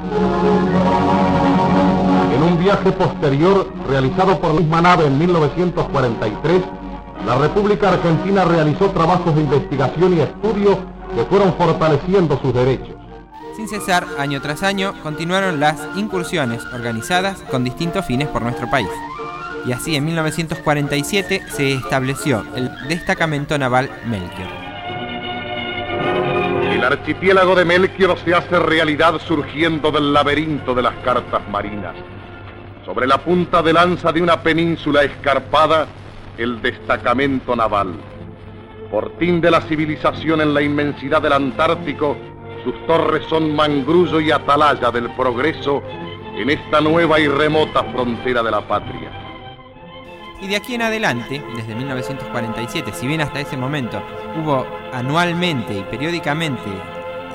Viaje 2.65 2.91
posterior, 2.93 3.71
realizado 3.87 4.39
por 4.39 4.55
la 4.55 4.59
misma 4.59 4.81
nave 4.81 5.05
en 5.05 5.19
1943, 5.19 6.63
la 7.23 7.37
República 7.37 7.89
Argentina 7.89 8.43
realizó 8.43 8.89
trabajos 8.89 9.35
de 9.35 9.41
investigación 9.41 10.17
y 10.17 10.21
estudio 10.21 10.79
que 11.15 11.23
fueron 11.25 11.53
fortaleciendo 11.53 12.39
sus 12.41 12.51
derechos. 12.55 12.95
Sin 13.55 13.67
cesar, 13.67 14.07
año 14.17 14.41
tras 14.41 14.63
año, 14.63 14.95
continuaron 15.03 15.59
las 15.59 15.79
incursiones 15.95 16.65
organizadas 16.73 17.39
con 17.51 17.63
distintos 17.63 18.03
fines 18.03 18.29
por 18.29 18.41
nuestro 18.41 18.67
país 18.67 18.89
y 19.67 19.71
así 19.71 19.95
en 19.95 20.05
1947 20.05 21.43
se 21.47 21.73
estableció 21.73 22.43
el 22.55 22.71
destacamento 22.87 23.59
naval 23.59 23.91
Melchior. 24.07 24.49
El 26.71 26.83
archipiélago 26.83 27.53
de 27.53 27.63
Melchior 27.63 28.17
se 28.25 28.33
hace 28.33 28.57
realidad 28.57 29.19
surgiendo 29.19 29.91
del 29.91 30.13
laberinto 30.13 30.73
de 30.73 30.81
las 30.81 30.95
cartas 31.03 31.47
marinas. 31.47 31.93
Sobre 32.85 33.07
la 33.07 33.17
punta 33.17 33.63
de 33.63 33.73
lanza 33.73 34.11
de 34.11 34.21
una 34.21 34.43
península 34.43 35.01
escarpada, 35.03 35.87
el 36.37 36.61
destacamento 36.61 37.55
naval. 37.55 37.95
Fortín 38.91 39.41
de 39.41 39.49
la 39.49 39.61
civilización 39.61 40.41
en 40.41 40.53
la 40.53 40.61
inmensidad 40.61 41.19
del 41.19 41.33
Antártico, 41.33 42.15
sus 42.63 42.85
torres 42.85 43.25
son 43.27 43.55
mangrullo 43.55 44.19
y 44.19 44.29
atalaya 44.29 44.91
del 44.91 45.09
progreso 45.15 45.81
en 46.35 46.51
esta 46.51 46.79
nueva 46.79 47.19
y 47.19 47.27
remota 47.27 47.83
frontera 47.85 48.43
de 48.43 48.51
la 48.51 48.61
patria. 48.61 49.09
Y 50.39 50.47
de 50.47 50.55
aquí 50.55 50.75
en 50.75 50.83
adelante, 50.83 51.43
desde 51.55 51.73
1947, 51.73 52.91
si 52.93 53.07
bien 53.07 53.21
hasta 53.21 53.39
ese 53.39 53.57
momento 53.57 53.99
hubo 54.39 54.63
anualmente 54.93 55.75
y 55.75 55.83
periódicamente 55.83 56.69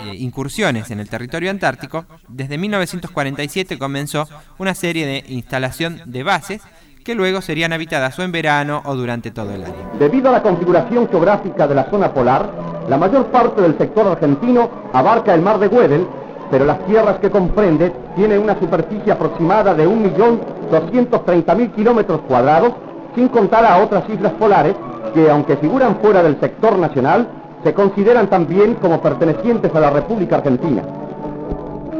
eh, 0.06 0.16
incursiones 0.16 0.90
en 0.90 1.00
el 1.00 1.08
territorio 1.08 1.50
antártico, 1.50 2.06
desde 2.28 2.58
1947 2.58 3.78
comenzó 3.78 4.28
una 4.58 4.74
serie 4.74 5.06
de 5.06 5.24
instalación 5.28 6.00
de 6.06 6.22
bases 6.22 6.62
que 7.04 7.14
luego 7.14 7.40
serían 7.40 7.72
habitadas 7.72 8.18
o 8.18 8.22
en 8.22 8.32
verano 8.32 8.82
o 8.84 8.94
durante 8.94 9.30
todo 9.30 9.52
el 9.52 9.64
año. 9.64 9.90
Debido 9.98 10.28
a 10.28 10.32
la 10.32 10.42
configuración 10.42 11.08
geográfica 11.08 11.66
de 11.66 11.74
la 11.74 11.84
zona 11.90 12.12
polar, 12.12 12.50
la 12.88 12.96
mayor 12.96 13.26
parte 13.26 13.62
del 13.62 13.76
sector 13.78 14.06
argentino 14.06 14.70
abarca 14.92 15.34
el 15.34 15.42
mar 15.42 15.58
de 15.58 15.68
Weddell, 15.68 16.06
pero 16.50 16.64
las 16.64 16.84
tierras 16.86 17.18
que 17.20 17.30
comprende 17.30 17.92
tienen 18.16 18.40
una 18.40 18.58
superficie 18.58 19.12
aproximada 19.12 19.74
de 19.74 19.88
1.230.000 19.88 21.74
kilómetros 21.74 22.20
cuadrados 22.22 22.74
sin 23.14 23.28
contar 23.28 23.64
a 23.64 23.78
otras 23.78 24.08
islas 24.08 24.32
polares 24.34 24.74
que, 25.14 25.30
aunque 25.30 25.56
figuran 25.56 25.96
fuera 26.00 26.22
del 26.22 26.38
sector 26.40 26.78
nacional, 26.78 27.28
se 27.62 27.74
consideran 27.74 28.28
también 28.28 28.74
como 28.74 29.00
pertenecientes 29.00 29.74
a 29.74 29.80
la 29.80 29.90
República 29.90 30.36
Argentina. 30.36 30.82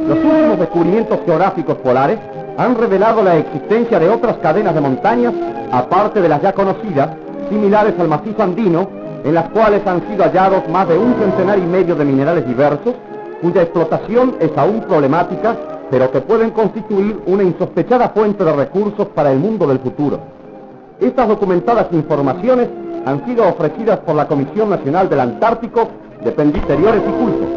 Los 0.07 0.17
últimos 0.17 0.59
descubrimientos 0.59 1.19
geográficos 1.25 1.77
polares 1.77 2.19
han 2.57 2.75
revelado 2.75 3.23
la 3.23 3.37
existencia 3.37 3.99
de 3.99 4.09
otras 4.09 4.37
cadenas 4.37 4.73
de 4.73 4.81
montañas, 4.81 5.33
aparte 5.71 6.21
de 6.21 6.29
las 6.29 6.41
ya 6.41 6.53
conocidas, 6.53 7.09
similares 7.49 7.93
al 7.99 8.07
macizo 8.07 8.43
andino, 8.43 8.89
en 9.23 9.35
las 9.35 9.49
cuales 9.49 9.85
han 9.85 10.01
sido 10.07 10.23
hallados 10.23 10.67
más 10.69 10.87
de 10.87 10.97
un 10.97 11.13
centenar 11.15 11.59
y 11.59 11.61
medio 11.61 11.95
de 11.95 12.05
minerales 12.05 12.47
diversos, 12.47 12.95
cuya 13.41 13.61
explotación 13.61 14.35
es 14.39 14.51
aún 14.57 14.81
problemática, 14.81 15.55
pero 15.91 16.11
que 16.11 16.21
pueden 16.21 16.51
constituir 16.51 17.21
una 17.27 17.43
insospechada 17.43 18.09
fuente 18.09 18.43
de 18.43 18.53
recursos 18.53 19.07
para 19.09 19.31
el 19.31 19.39
mundo 19.39 19.67
del 19.67 19.79
futuro. 19.79 20.40
Estas 21.01 21.27
documentadas 21.27 21.87
informaciones 21.93 22.69
han 23.07 23.25
sido 23.25 23.47
ofrecidas 23.47 23.97
por 24.01 24.13
la 24.13 24.27
Comisión 24.27 24.69
Nacional 24.69 25.09
del 25.09 25.19
Antártico 25.19 25.89
de 26.23 26.31
Pendisteriores 26.31 27.01
y 27.01 27.11
Cultos. 27.11 27.49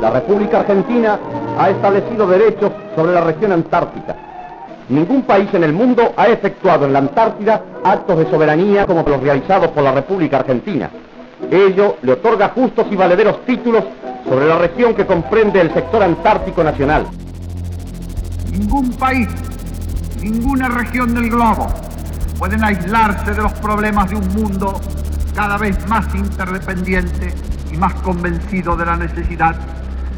La 0.00 0.10
República 0.10 0.60
Argentina 0.60 1.18
ha 1.58 1.68
establecido 1.68 2.26
derechos 2.26 2.72
sobre 2.96 3.12
la 3.12 3.20
región 3.20 3.52
antártica. 3.52 4.16
Ningún 4.88 5.22
país 5.22 5.52
en 5.52 5.62
el 5.62 5.74
mundo 5.74 6.14
ha 6.16 6.28
efectuado 6.28 6.86
en 6.86 6.94
la 6.94 7.00
Antártida 7.00 7.62
actos 7.84 8.16
de 8.16 8.30
soberanía 8.30 8.86
como 8.86 9.02
los 9.02 9.20
realizados 9.20 9.68
por 9.68 9.82
la 9.82 9.92
República 9.92 10.38
Argentina. 10.38 10.88
Ello 11.50 11.96
le 12.00 12.12
otorga 12.12 12.48
justos 12.48 12.86
y 12.90 12.96
valederos 12.96 13.44
títulos 13.44 13.84
sobre 14.26 14.46
la 14.46 14.56
región 14.56 14.94
que 14.94 15.04
comprende 15.04 15.60
el 15.60 15.74
sector 15.74 16.02
antártico 16.02 16.64
nacional. 16.64 17.04
Ningún 18.50 18.90
país, 18.92 19.28
ninguna 20.30 20.68
región 20.68 21.14
del 21.14 21.30
globo 21.30 21.68
pueden 22.38 22.62
aislarse 22.62 23.32
de 23.32 23.42
los 23.42 23.52
problemas 23.54 24.10
de 24.10 24.16
un 24.16 24.28
mundo 24.28 24.78
cada 25.34 25.56
vez 25.56 25.88
más 25.88 26.14
interdependiente 26.14 27.34
y 27.72 27.76
más 27.76 27.94
convencido 27.94 28.76
de 28.76 28.84
la 28.84 28.96
necesidad 28.96 29.56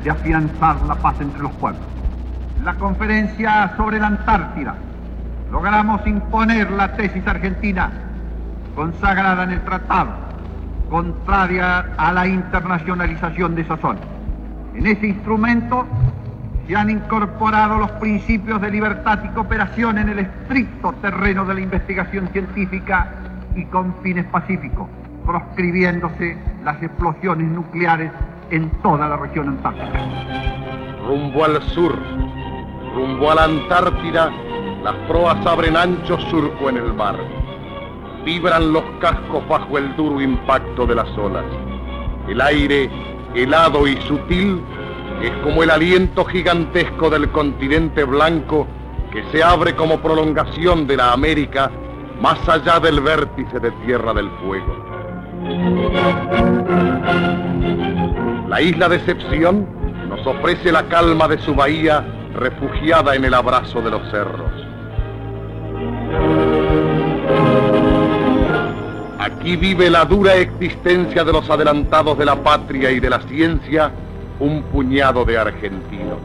de 0.02 0.10
afianzar 0.10 0.82
la 0.82 0.96
paz 0.96 1.14
entre 1.20 1.40
los 1.40 1.52
pueblos. 1.52 1.82
En 2.58 2.64
la 2.64 2.74
conferencia 2.74 3.72
sobre 3.76 4.00
la 4.00 4.08
Antártida 4.08 4.74
logramos 5.50 6.04
imponer 6.06 6.70
la 6.72 6.96
tesis 6.96 7.26
argentina 7.26 7.90
consagrada 8.74 9.44
en 9.44 9.50
el 9.50 9.60
tratado, 9.62 10.10
contraria 10.90 11.86
a 11.96 12.12
la 12.12 12.26
internacionalización 12.26 13.54
de 13.54 13.62
esa 13.62 13.76
zona. 13.76 14.00
En 14.74 14.86
ese 14.86 15.06
instrumento 15.06 15.86
se 16.70 16.76
han 16.76 16.88
incorporado 16.88 17.78
los 17.78 17.90
principios 17.92 18.60
de 18.60 18.70
libertad 18.70 19.18
y 19.24 19.28
cooperación 19.30 19.98
en 19.98 20.10
el 20.10 20.20
estricto 20.20 20.92
terreno 21.02 21.44
de 21.44 21.54
la 21.54 21.60
investigación 21.62 22.28
científica 22.28 23.12
y 23.56 23.64
con 23.64 23.92
fines 24.04 24.24
pacíficos, 24.26 24.88
proscribiéndose 25.26 26.38
las 26.62 26.80
explosiones 26.80 27.48
nucleares 27.48 28.12
en 28.50 28.70
toda 28.82 29.08
la 29.08 29.16
región 29.16 29.48
antártica. 29.48 29.98
Rumbo 31.08 31.44
al 31.44 31.60
sur, 31.70 31.92
rumbo 32.94 33.32
a 33.32 33.34
la 33.34 33.44
Antártida, 33.44 34.30
las 34.84 34.94
proas 35.08 35.44
abren 35.44 35.76
ancho 35.76 36.20
surco 36.30 36.68
en 36.68 36.76
el 36.76 36.94
mar. 36.94 37.16
Vibran 38.24 38.72
los 38.72 38.84
cascos 39.00 39.42
bajo 39.48 39.76
el 39.76 39.96
duro 39.96 40.20
impacto 40.20 40.86
de 40.86 40.94
las 40.94 41.08
olas. 41.18 41.46
El 42.28 42.40
aire, 42.40 42.88
helado 43.34 43.88
y 43.88 43.96
sutil, 44.02 44.62
es 45.22 45.32
como 45.42 45.62
el 45.62 45.70
aliento 45.70 46.24
gigantesco 46.24 47.10
del 47.10 47.30
continente 47.30 48.04
blanco 48.04 48.66
que 49.12 49.22
se 49.30 49.42
abre 49.42 49.74
como 49.74 50.00
prolongación 50.00 50.86
de 50.86 50.96
la 50.96 51.12
América 51.12 51.70
más 52.20 52.48
allá 52.48 52.80
del 52.80 53.00
vértice 53.00 53.58
de 53.60 53.70
Tierra 53.84 54.14
del 54.14 54.30
Fuego. 54.42 54.76
La 58.48 58.60
isla 58.62 58.88
Decepción 58.88 59.66
nos 60.08 60.26
ofrece 60.26 60.72
la 60.72 60.84
calma 60.84 61.28
de 61.28 61.38
su 61.38 61.54
bahía 61.54 62.04
refugiada 62.34 63.14
en 63.14 63.24
el 63.24 63.34
abrazo 63.34 63.80
de 63.80 63.90
los 63.90 64.10
cerros. 64.10 64.52
Aquí 69.18 69.56
vive 69.56 69.90
la 69.90 70.04
dura 70.04 70.34
existencia 70.36 71.24
de 71.24 71.32
los 71.32 71.48
adelantados 71.50 72.16
de 72.16 72.24
la 72.24 72.36
patria 72.42 72.90
y 72.90 73.00
de 73.00 73.10
la 73.10 73.20
ciencia 73.22 73.92
un 74.40 74.62
puñado 74.64 75.24
de 75.24 75.38
argentinos. 75.38 76.18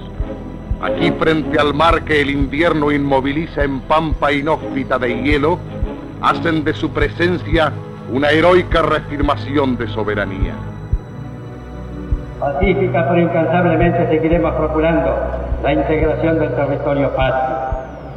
Aquí 0.82 1.12
frente 1.12 1.60
al 1.60 1.74
mar 1.74 2.04
que 2.04 2.22
el 2.22 2.30
invierno 2.30 2.92
inmoviliza 2.92 3.64
en 3.64 3.82
pampa 3.82 4.32
inhóspita 4.32 4.98
de 4.98 5.22
hielo, 5.22 5.60
hacen 6.22 6.64
de 6.64 6.74
su 6.74 6.92
presencia 6.92 7.72
una 8.12 8.30
heroica 8.30 8.82
reafirmación 8.82 9.78
de 9.78 9.88
soberanía. 9.88 10.54
Pacífica 12.40 13.08
pero 13.10 13.22
incansablemente 13.22 14.08
seguiremos 14.10 14.54
procurando 14.54 15.16
la 15.64 15.74
integración 15.74 16.40
del 16.40 16.54
territorio 16.54 17.10
patrio. 17.16 17.56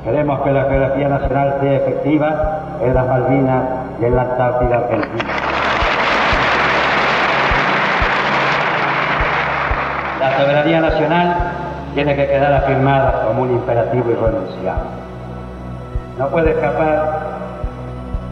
Queremos 0.05 0.41
que 0.41 0.53
la 0.53 0.65
geografía 0.65 1.09
nacional 1.09 1.55
sea 1.61 1.77
efectiva 1.77 2.79
en 2.83 2.95
las 2.95 3.07
Malvinas 3.07 3.63
y 4.01 4.05
en 4.05 4.17
la 4.17 4.23
Antártida 4.23 4.77
Argentina. 4.79 5.48
La 10.21 10.37
soberanía 10.37 10.81
nacional 10.81 11.37
tiene 11.95 12.17
que 12.17 12.27
quedar 12.27 12.53
afirmada 12.53 13.25
como 13.27 13.43
un 13.43 13.51
imperativo 13.51 14.11
irrenunciable. 14.11 14.91
No 16.19 16.29
puede 16.29 16.51
escapar 16.51 17.39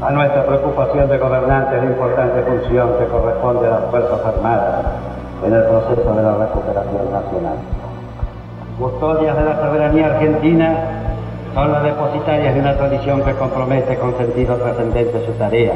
a 0.03 0.11
nuestra 0.11 0.45
preocupación 0.45 1.09
de 1.09 1.19
gobernante 1.19 1.77
la 1.77 1.85
importante 1.85 2.43
función 2.43 2.91
que 2.99 3.07
corresponde 3.07 3.69
a 3.69 3.71
las 3.71 3.85
Fuerzas 3.91 4.21
Armadas 4.27 4.85
en 5.47 5.53
el 5.55 5.63
proceso 5.63 6.13
de 6.13 6.23
la 6.23 6.35
recuperación 6.35 7.13
nacional. 7.13 7.59
Custodias 8.79 9.37
de 9.37 9.45
la 9.45 9.57
soberanía 9.57 10.07
argentina 10.07 10.75
son 11.55 11.73
las 11.73 11.85
depositarias 11.85 12.55
de 12.55 12.61
una 12.61 12.75
tradición 12.77 13.23
que 13.23 13.33
compromete 13.35 13.97
con 13.97 14.17
sentido 14.19 14.57
trascendente 14.57 15.25
su 15.25 15.33
tarea, 15.33 15.73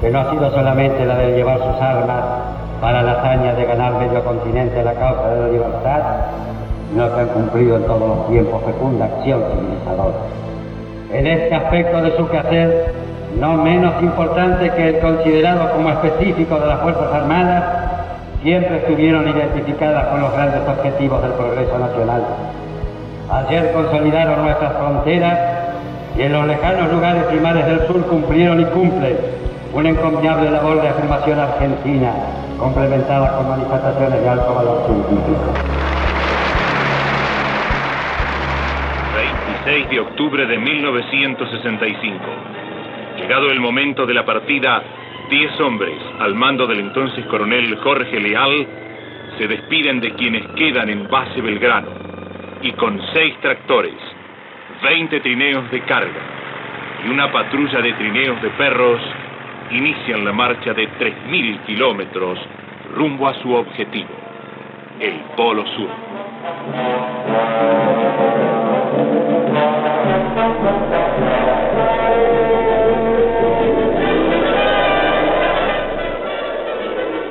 que 0.00 0.10
no 0.10 0.20
ha 0.20 0.30
sido 0.30 0.50
solamente 0.50 1.04
la 1.04 1.16
de 1.18 1.36
llevar 1.36 1.58
sus 1.58 1.80
armas 1.80 2.24
para 2.80 3.02
la 3.02 3.12
hazaña 3.12 3.54
de 3.54 3.64
ganar 3.64 3.94
medio 3.94 4.22
continente 4.24 4.82
la 4.82 4.94
causa 4.94 5.28
de 5.30 5.40
la 5.40 5.48
libertad, 5.48 6.00
sino 6.90 7.14
que 7.14 7.20
han 7.20 7.28
cumplido 7.28 7.76
en 7.76 7.84
todos 7.84 8.08
los 8.08 8.28
tiempos 8.28 8.62
fecunda 8.64 9.04
acción 9.06 9.42
civilizadora. 9.52 10.16
En 11.12 11.26
este 11.26 11.54
aspecto 11.54 12.02
de 12.02 12.16
su 12.16 12.28
quehacer, 12.28 12.94
no 13.40 13.54
menos 13.54 14.02
importante 14.02 14.70
que 14.70 14.88
el 14.88 14.98
considerado 15.00 15.70
como 15.72 15.90
específico 15.90 16.58
de 16.58 16.66
las 16.66 16.80
Fuerzas 16.80 17.12
Armadas, 17.12 17.64
siempre 18.42 18.76
estuvieron 18.76 19.28
identificadas 19.28 20.06
con 20.06 20.20
los 20.20 20.32
grandes 20.32 20.60
objetivos 20.68 21.22
del 21.22 21.32
progreso 21.32 21.78
nacional. 21.78 22.22
Ayer 23.30 23.72
consolidaron 23.72 24.42
nuestras 24.42 24.72
fronteras 24.74 25.38
y 26.16 26.22
en 26.22 26.32
los 26.32 26.46
lejanos 26.46 26.92
lugares 26.92 27.24
primares 27.24 27.66
del 27.66 27.86
sur 27.86 28.06
cumplieron 28.06 28.60
y 28.60 28.64
cumplen 28.66 29.16
una 29.72 29.90
encomiable 29.90 30.50
labor 30.50 30.80
de 30.80 30.88
afirmación 30.88 31.38
argentina, 31.38 32.12
complementada 32.58 33.36
con 33.36 33.48
manifestaciones 33.48 34.22
de 34.22 34.28
alto 34.28 34.54
valor 34.54 34.86
científico. 34.86 35.54
26 39.64 39.90
de 39.90 40.00
octubre 40.00 40.46
de 40.46 40.58
1965. 40.58 42.24
Llegado 43.18 43.50
el 43.50 43.60
momento 43.60 44.06
de 44.06 44.14
la 44.14 44.24
partida, 44.24 44.82
10 45.28 45.60
hombres, 45.60 45.98
al 46.20 46.34
mando 46.34 46.66
del 46.66 46.80
entonces 46.80 47.24
coronel 47.26 47.76
Jorge 47.82 48.20
Leal, 48.20 48.66
se 49.36 49.46
despiden 49.46 50.00
de 50.00 50.14
quienes 50.14 50.46
quedan 50.56 50.88
en 50.88 51.08
base 51.08 51.40
Belgrano 51.42 51.90
y 52.62 52.72
con 52.72 53.00
seis 53.12 53.34
tractores, 53.40 53.94
20 54.82 55.20
trineos 55.20 55.70
de 55.70 55.80
carga 55.82 56.38
y 57.04 57.10
una 57.10 57.30
patrulla 57.30 57.80
de 57.80 57.92
trineos 57.92 58.40
de 58.42 58.48
perros 58.50 59.00
inician 59.70 60.24
la 60.24 60.32
marcha 60.32 60.72
de 60.72 60.88
3.000 60.88 61.64
kilómetros 61.66 62.38
rumbo 62.94 63.28
a 63.28 63.34
su 63.34 63.52
objetivo, 63.52 64.08
el 64.98 65.14
Polo 65.36 65.64
Sur. 65.66 65.88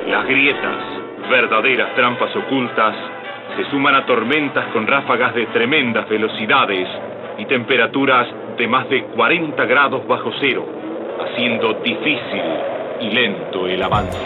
Las 0.08 0.26
grietas, 0.26 0.76
verdaderas 1.28 1.94
trampas 1.94 2.34
ocultas, 2.36 2.94
se 3.56 3.64
suman 3.70 3.96
a 3.96 4.06
tormentas 4.06 4.66
con 4.66 4.86
ráfagas 4.86 5.34
de 5.34 5.46
tremendas 5.46 6.08
velocidades 6.08 6.88
y 7.38 7.46
temperaturas 7.46 8.28
de 8.56 8.68
más 8.68 8.88
de 8.88 9.02
40 9.04 9.64
grados 9.66 10.06
bajo 10.06 10.30
cero, 10.40 10.77
haciendo 11.20 11.74
difícil 11.74 12.42
y 13.00 13.10
lento 13.10 13.66
el 13.66 13.82
avance. 13.82 14.18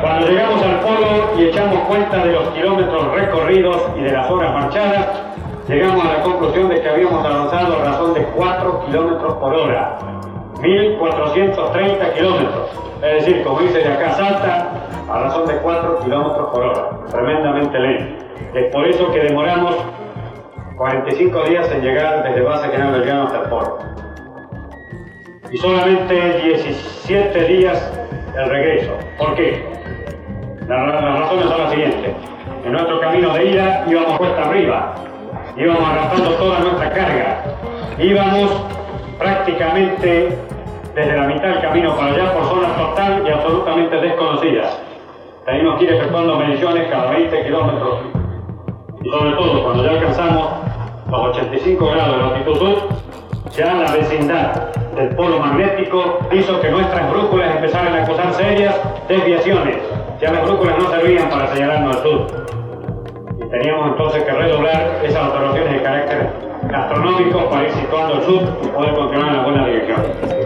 Cuando 0.00 0.28
llegamos 0.28 0.62
al 0.62 0.80
polo 0.80 1.38
y 1.38 1.44
echamos 1.44 1.80
cuenta 1.88 2.24
de 2.24 2.32
los 2.32 2.48
kilómetros 2.50 3.12
recorridos 3.14 3.82
y 3.98 4.02
de 4.02 4.12
las 4.12 4.30
horas 4.30 4.54
marchadas, 4.54 5.08
llegamos 5.68 6.04
a 6.04 6.18
la 6.18 6.22
conclusión 6.22 6.68
de 6.68 6.80
que 6.80 6.88
habíamos 6.88 7.24
avanzado 7.24 7.80
a 7.80 7.84
razón 7.84 8.14
de 8.14 8.22
4 8.24 8.86
kilómetros 8.86 9.34
por 9.34 9.54
hora, 9.54 9.98
1430 10.60 12.14
kilómetros. 12.14 12.70
Es 13.02 13.24
decir, 13.24 13.42
como 13.42 13.60
dice 13.60 13.78
de 13.78 13.92
acá 13.92 14.12
Salta, 14.12 14.70
a 15.10 15.18
razón 15.20 15.46
de 15.46 15.56
4 15.56 16.00
kilómetros 16.04 16.48
por 16.48 16.62
hora, 16.62 16.90
tremendamente 17.10 17.78
lento. 17.78 18.24
Es 18.54 18.72
por 18.72 18.86
eso 18.86 19.10
que 19.10 19.20
demoramos 19.20 19.76
45 20.76 21.42
días 21.44 21.70
en 21.72 21.82
llegar 21.82 22.22
desde 22.22 22.40
base 22.40 22.68
General 22.68 23.26
hasta 23.26 23.42
el 23.42 23.48
polo. 23.48 23.78
Y 25.50 25.56
solamente 25.56 26.40
17 26.42 27.44
días 27.44 27.92
el 28.36 28.48
regreso. 28.48 28.92
¿Por 29.16 29.34
qué? 29.34 29.64
Las 30.66 30.92
razones 30.92 31.46
son 31.46 31.58
las 31.58 31.70
siguientes. 31.70 32.14
En 32.64 32.72
nuestro 32.72 33.00
camino 33.00 33.32
de 33.32 33.50
ida 33.50 33.84
íbamos 33.88 34.18
cuesta 34.18 34.42
arriba, 34.42 34.94
íbamos 35.56 35.88
arrastrando 35.88 36.30
toda 36.32 36.58
nuestra 36.60 36.90
carga, 36.90 37.44
íbamos 37.98 38.50
prácticamente 39.18 40.38
desde 40.94 41.16
la 41.16 41.26
mitad 41.26 41.48
del 41.48 41.60
camino 41.62 41.96
para 41.96 42.12
allá 42.12 42.34
por 42.34 42.44
zonas 42.44 42.76
total 42.76 43.24
y 43.26 43.30
absolutamente 43.30 43.96
desconocidas. 43.96 44.82
Teníamos 45.46 45.78
que 45.78 45.84
ir 45.84 45.92
efectuando 45.92 46.36
mediciones 46.36 46.90
cada 46.90 47.10
20 47.12 47.44
kilómetros 47.44 48.00
y 49.02 49.08
sobre 49.08 49.30
todo 49.32 49.64
cuando 49.64 49.84
ya 49.84 49.90
alcanzamos 49.92 50.48
los 51.10 51.20
85 51.36 51.90
grados 51.90 52.16
de 52.16 52.22
latitud 52.22 52.58
sur, 52.58 52.88
ya 53.56 53.74
la 53.74 53.92
vecindad 53.92 54.77
del 54.98 55.14
polo 55.14 55.38
magnético 55.38 56.18
hizo 56.32 56.60
que 56.60 56.70
nuestras 56.70 57.08
brújulas 57.10 57.54
empezaran 57.54 57.94
a 57.94 58.04
causar 58.04 58.34
serias 58.34 58.74
desviaciones. 59.08 59.76
Ya 60.20 60.32
las 60.32 60.44
brújulas 60.44 60.76
no 60.76 60.90
servían 60.90 61.30
para 61.30 61.46
señalarnos 61.54 61.96
al 61.96 62.02
sur. 62.02 62.26
Y 63.38 63.48
teníamos 63.48 63.92
entonces 63.92 64.24
que 64.24 64.30
redoblar 64.32 64.98
esas 65.04 65.28
observaciones 65.28 65.72
de 65.72 65.82
carácter 65.82 66.30
astronómico 66.74 67.48
para 67.48 67.64
ir 67.64 67.70
situando 67.70 68.14
al 68.16 68.22
sur 68.24 68.42
y 68.64 68.66
poder 68.66 68.94
continuar 68.94 69.28
en 69.28 69.36
la 69.36 69.42
buena 69.44 69.66
dirección. 69.66 70.37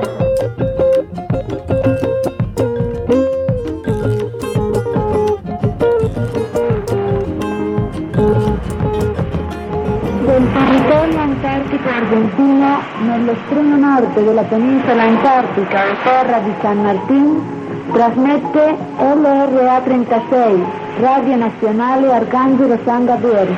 Argentino 11.88 12.82
nell'estremo 13.00 13.76
nord 13.76 14.14
della 14.14 14.42
penisola 14.42 15.02
antartica 15.02 15.84
o 15.84 15.94
terra 16.02 16.38
di 16.38 16.52
San 16.60 16.82
Martín 16.82 17.60
trasmette 17.90 18.76
LRA 18.98 19.80
36, 19.80 20.64
Radio 21.00 21.36
Nazionale 21.36 22.12
Arcangelo 22.12 22.78
San 22.84 23.04
Gabriel, 23.04 23.54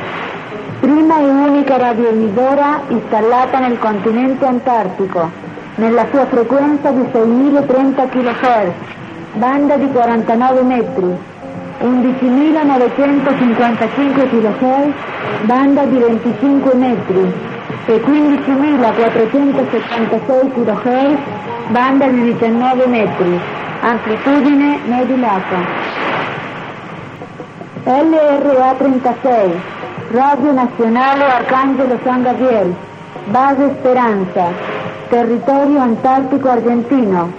prima 0.80 1.18
e 1.18 1.24
unica 1.24 1.76
radioemisora 1.76 2.80
installata 2.88 3.60
nel 3.60 3.78
continente 3.78 4.44
antartico, 4.46 5.30
nella 5.76 6.06
sua 6.10 6.26
frequenza 6.26 6.90
di 6.90 7.06
6030 7.12 8.08
kHz, 8.08 8.72
banda 9.34 9.76
di 9.76 9.88
49 9.90 10.62
metri, 10.62 11.16
11.955 11.80 14.28
kHz, 14.30 14.92
banda 15.42 15.84
di 15.84 15.98
25 15.98 16.74
metri, 16.74 17.52
e 17.86 18.00
15.476 18.00 20.52
kHz, 20.54 21.18
banda 21.68 22.06
di 22.06 22.22
19 22.22 22.86
metri, 22.86 23.38
amplitudine 23.80 24.78
medulata. 24.86 25.58
LRA 27.84 28.74
36, 28.78 29.60
Radio 30.12 30.52
Nazionale 30.52 31.24
Arcangelo 31.24 31.98
San 32.02 32.22
Gabriel, 32.22 32.74
base 33.26 33.74
Speranza, 33.78 34.46
territorio 35.08 35.80
antartico 35.80 36.48
argentino. 36.48 37.32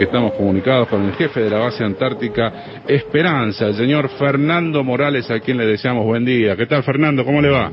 Estamos 0.00 0.32
comunicados 0.32 0.88
con 0.88 1.04
el 1.04 1.12
jefe 1.12 1.40
de 1.40 1.50
la 1.50 1.58
base 1.58 1.84
antártica 1.84 2.80
Esperanza, 2.88 3.66
el 3.66 3.74
señor 3.74 4.08
Fernando 4.08 4.82
Morales, 4.82 5.30
a 5.30 5.40
quien 5.40 5.58
le 5.58 5.66
deseamos 5.66 6.06
buen 6.06 6.24
día. 6.24 6.56
¿Qué 6.56 6.64
tal, 6.64 6.82
Fernando? 6.82 7.22
¿Cómo 7.22 7.42
le 7.42 7.50
va? 7.50 7.70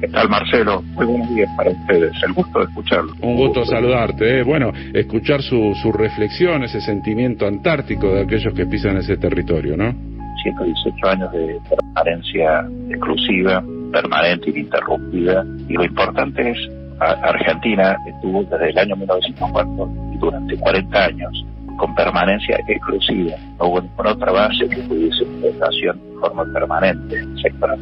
¿Qué 0.00 0.08
tal, 0.08 0.30
Marcelo? 0.30 0.80
Muy 0.80 1.04
buenos 1.04 1.28
días 1.34 1.50
para 1.58 1.72
ustedes. 1.72 2.12
El 2.26 2.32
gusto 2.32 2.60
de 2.60 2.64
escucharlo. 2.64 3.12
Un 3.20 3.36
gusto 3.36 3.66
saludarte. 3.66 4.38
¿eh? 4.38 4.42
Bueno, 4.42 4.72
escuchar 4.94 5.42
su, 5.42 5.74
su 5.82 5.92
reflexión, 5.92 6.62
ese 6.62 6.80
sentimiento 6.80 7.46
antártico 7.46 8.14
de 8.14 8.22
aquellos 8.22 8.54
que 8.54 8.64
pisan 8.64 8.96
ese 8.96 9.18
territorio, 9.18 9.76
¿no? 9.76 9.94
118 10.42 11.06
años 11.06 11.30
de 11.32 11.58
permanencia 11.68 12.66
exclusiva, 12.88 13.62
permanente, 13.92 14.48
ininterrumpida. 14.48 15.44
Y 15.68 15.74
lo 15.74 15.84
importante 15.84 16.50
es, 16.50 16.56
Argentina 16.98 17.94
estuvo 18.06 18.42
desde 18.44 18.70
el 18.70 18.78
año 18.78 18.96
1904 18.96 20.09
durante 20.20 20.56
40 20.58 21.04
años 21.04 21.44
con 21.80 21.94
permanencia 21.94 22.56
exclusiva. 22.68 23.36
No 23.58 23.66
hubo 23.66 23.80
ninguna 23.80 24.12
otra 24.12 24.32
base 24.32 24.68
que 24.68 24.82
pudiese 24.82 25.24
operación 25.24 25.98
de 25.98 26.20
forma 26.20 26.44
permanente 26.52 27.18
en 27.18 27.32
el 27.32 27.42
sector 27.42 27.76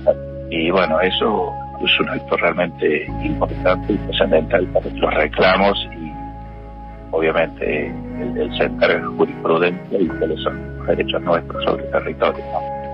Y 0.51 0.71
bueno, 0.71 1.01
eso 1.01 1.53
es 1.85 2.01
un 2.01 2.09
acto 2.09 2.37
realmente 2.37 3.07
importante 3.25 3.93
y 3.93 3.97
trascendental 3.97 4.67
para 4.69 4.87
los 4.91 5.15
reclamos 5.15 5.89
y 6.01 6.13
obviamente 7.11 7.87
el, 7.87 8.39
el 8.39 8.57
centro 8.57 9.17
jurisprudencia 9.17 9.99
y 10.01 10.07
cuáles 10.07 10.41
son 10.43 10.79
los 10.79 10.87
derechos 10.87 11.23
nuestros 11.23 11.65
sobre 11.65 11.85
el 11.85 11.91
territorio. 11.91 12.45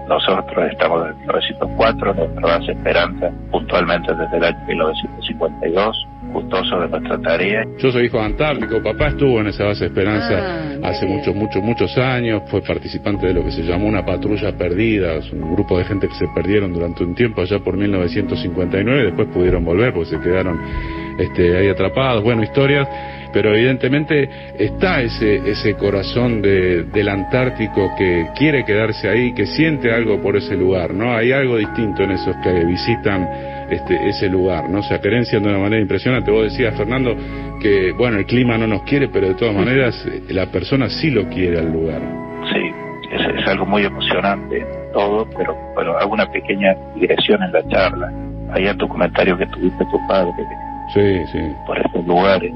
Nosotros 0.09 0.70
estamos 0.70 1.02
en 1.02 1.09
el 1.09 1.16
1904, 1.16 2.14
nuestra 2.14 2.46
base 2.46 2.72
Esperanza, 2.72 3.30
puntualmente 3.50 4.14
desde 4.14 4.37
el 4.37 4.44
año 4.44 4.66
1952 4.66 6.07
gustoso 6.35 6.81
de 6.81 6.88
nuestra 6.88 7.18
tarea. 7.18 7.64
Yo 7.79 7.90
soy 7.90 8.07
hijo 8.07 8.18
de 8.18 8.25
Antártico, 8.25 8.83
papá 8.83 9.09
estuvo 9.09 9.40
en 9.40 9.47
esa 9.47 9.64
base 9.64 9.87
Esperanza 9.87 10.35
ah, 10.37 10.88
hace 10.88 11.07
muchos, 11.07 11.35
muchos, 11.35 11.62
muchos 11.62 11.97
años, 11.97 12.42
fue 12.51 12.61
participante 12.61 13.29
de 13.29 13.35
lo 13.35 13.44
que 13.44 13.53
se 13.53 13.62
llamó 13.62 13.87
una 13.87 14.05
patrulla 14.05 14.53
perdida, 14.57 15.20
un 15.33 15.55
grupo 15.55 15.79
de 15.79 15.85
gente 15.85 16.09
que 16.09 16.14
se 16.14 16.27
perdieron 16.35 16.73
durante 16.73 17.05
un 17.05 17.14
tiempo 17.14 17.40
allá 17.40 17.59
por 17.61 17.77
1959, 17.77 19.05
después 19.05 19.29
pudieron 19.29 19.64
volver 19.64 19.92
porque 19.92 20.11
se 20.11 20.20
quedaron 20.20 20.61
este, 21.18 21.57
ahí 21.57 21.68
atrapados, 21.68 22.23
bueno, 22.23 22.42
historias, 22.42 22.88
pero 23.33 23.55
evidentemente 23.55 24.29
está 24.59 25.01
ese, 25.03 25.37
ese 25.49 25.75
corazón 25.75 26.42
de, 26.42 26.85
del 26.85 27.09
Antártico 27.09 27.90
que 27.97 28.29
quiere 28.37 28.64
quedarse 28.64 29.09
ahí, 29.09 29.33
que 29.35 29.47
siente 29.47 29.92
algo 29.92 30.20
por 30.20 30.37
ese 30.37 30.57
lugar, 30.57 30.94
¿no? 30.94 31.12
Hay 31.12 31.33
algo 31.33 31.57
distinto 31.57 32.03
en 32.03 32.12
esos 32.12 32.35
que 32.42 32.64
visitan 32.64 33.54
este, 33.75 34.09
ese 34.09 34.29
lugar, 34.29 34.69
¿no? 34.69 34.83
Se 34.83 34.95
acarencian 34.95 35.43
de 35.43 35.51
una 35.51 35.59
manera 35.59 35.81
impresionante. 35.81 36.31
Vos 36.31 36.45
decías, 36.45 36.77
Fernando, 36.77 37.17
que, 37.61 37.93
bueno, 37.93 38.19
el 38.19 38.27
clima 38.27 38.57
no 38.59 38.67
nos 38.67 38.83
quiere, 38.83 39.09
pero 39.09 39.29
de 39.29 39.35
todas 39.35 39.55
maneras 39.55 39.95
eh, 40.07 40.23
la 40.31 40.47
persona 40.47 40.89
sí 40.89 41.11
lo 41.11 41.29
quiere 41.29 41.59
al 41.59 41.73
lugar. 41.73 42.01
Sí, 42.53 42.71
es, 43.13 43.47
algo 43.49 43.67
muy 43.67 43.85
emocionante 43.85 44.65
todo, 44.93 45.29
pero, 45.37 45.57
pero 45.77 45.99
hago 45.99 46.13
una 46.13 46.27
pequeña 46.27 46.75
digresión 46.95 47.43
en 47.43 47.53
la 47.53 47.67
charla. 47.69 48.13
Hay 48.53 48.67
un 48.67 48.77
documentario 48.79 49.37
que 49.37 49.47
tuviste 49.47 49.85
tu 49.91 49.99
padre 50.07 50.33
sí, 50.93 51.27
sí. 51.33 51.39
por 51.67 51.79
estos 51.79 52.07
lugares. 52.07 52.53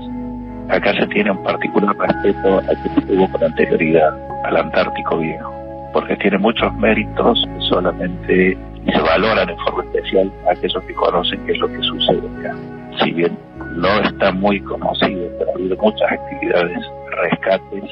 Acá 0.69 0.93
se 0.95 1.07
tiene 1.09 1.31
un 1.31 1.43
particular 1.43 1.97
respeto 1.97 2.59
al 2.59 2.83
que 2.83 3.01
tuvo 3.03 3.29
con 3.31 3.43
anterioridad, 3.43 4.11
al 4.45 4.57
Antártico 4.57 5.19
Viejo, 5.19 5.53
porque 5.93 6.17
tiene 6.17 6.39
muchos 6.39 6.73
méritos 6.75 7.43
solamente 7.71 8.57
y 8.89 8.93
se 8.93 9.01
valoran 9.01 9.49
en 9.49 9.59
forma 9.59 9.85
especial 9.85 10.33
a 10.49 10.53
aquellos 10.53 10.83
que 10.85 10.95
conocen 10.95 11.45
qué 11.47 11.53
es 11.53 11.59
lo 11.59 11.69
que 11.69 11.83
sucede 11.83 12.23
acá. 12.41 12.57
Si 13.03 13.13
bien 13.13 13.39
no 13.77 14.01
está 14.01 14.33
muy 14.33 14.61
conocido, 14.63 15.29
pero 15.39 15.51
ha 15.51 15.55
habido 15.55 15.77
muchas 15.77 16.11
actividades, 16.11 16.79
rescates, 17.11 17.85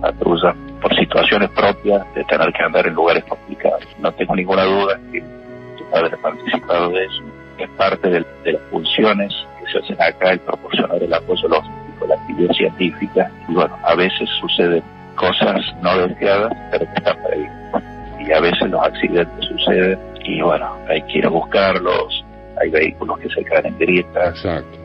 patrullas 0.00 0.54
por 0.80 0.94
situaciones 0.96 1.48
propias 1.50 2.02
de 2.14 2.24
tener 2.24 2.52
que 2.52 2.62
andar 2.62 2.86
en 2.86 2.94
lugares 2.94 3.24
complicados. 3.24 3.86
No 4.00 4.12
tengo 4.12 4.34
ninguna 4.34 4.64
duda 4.64 5.00
que 5.12 5.20
tu 5.20 5.84
padre 5.90 6.10
ha 6.12 6.22
participado 6.22 6.90
de 6.90 7.04
eso. 7.04 7.22
Es 7.58 7.70
parte 7.70 8.10
de, 8.10 8.20
las 8.44 8.62
funciones 8.70 9.32
que 9.60 9.70
se 9.70 9.78
hacen 9.78 10.02
acá 10.02 10.32
el 10.32 10.40
proporcionar 10.40 11.00
el 11.00 11.14
apoyo 11.14 11.48
lógico, 11.48 12.06
la 12.08 12.16
actividad 12.16 12.52
científica. 12.54 13.30
Y 13.48 13.54
bueno, 13.54 13.78
a 13.84 13.94
veces 13.94 14.28
suceden 14.40 14.82
cosas 15.14 15.62
no 15.82 15.96
deseadas, 15.98 16.52
pero 16.72 16.84
que 16.86 16.94
están 16.96 17.16
previstas. 17.22 17.82
Y 18.18 18.32
a 18.32 18.40
veces 18.40 18.70
los 18.70 18.82
accidentes 18.82 19.44
suceden 19.46 19.98
y 20.24 20.40
bueno, 20.40 20.76
hay 20.88 21.02
que 21.02 21.18
ir 21.18 21.26
a 21.26 21.28
buscarlos, 21.28 22.24
hay 22.60 22.70
vehículos 22.70 23.18
que 23.18 23.28
se 23.28 23.42
caen 23.44 23.66
en 23.66 23.78
grietas. 23.78 24.36
Exacto. 24.36 24.78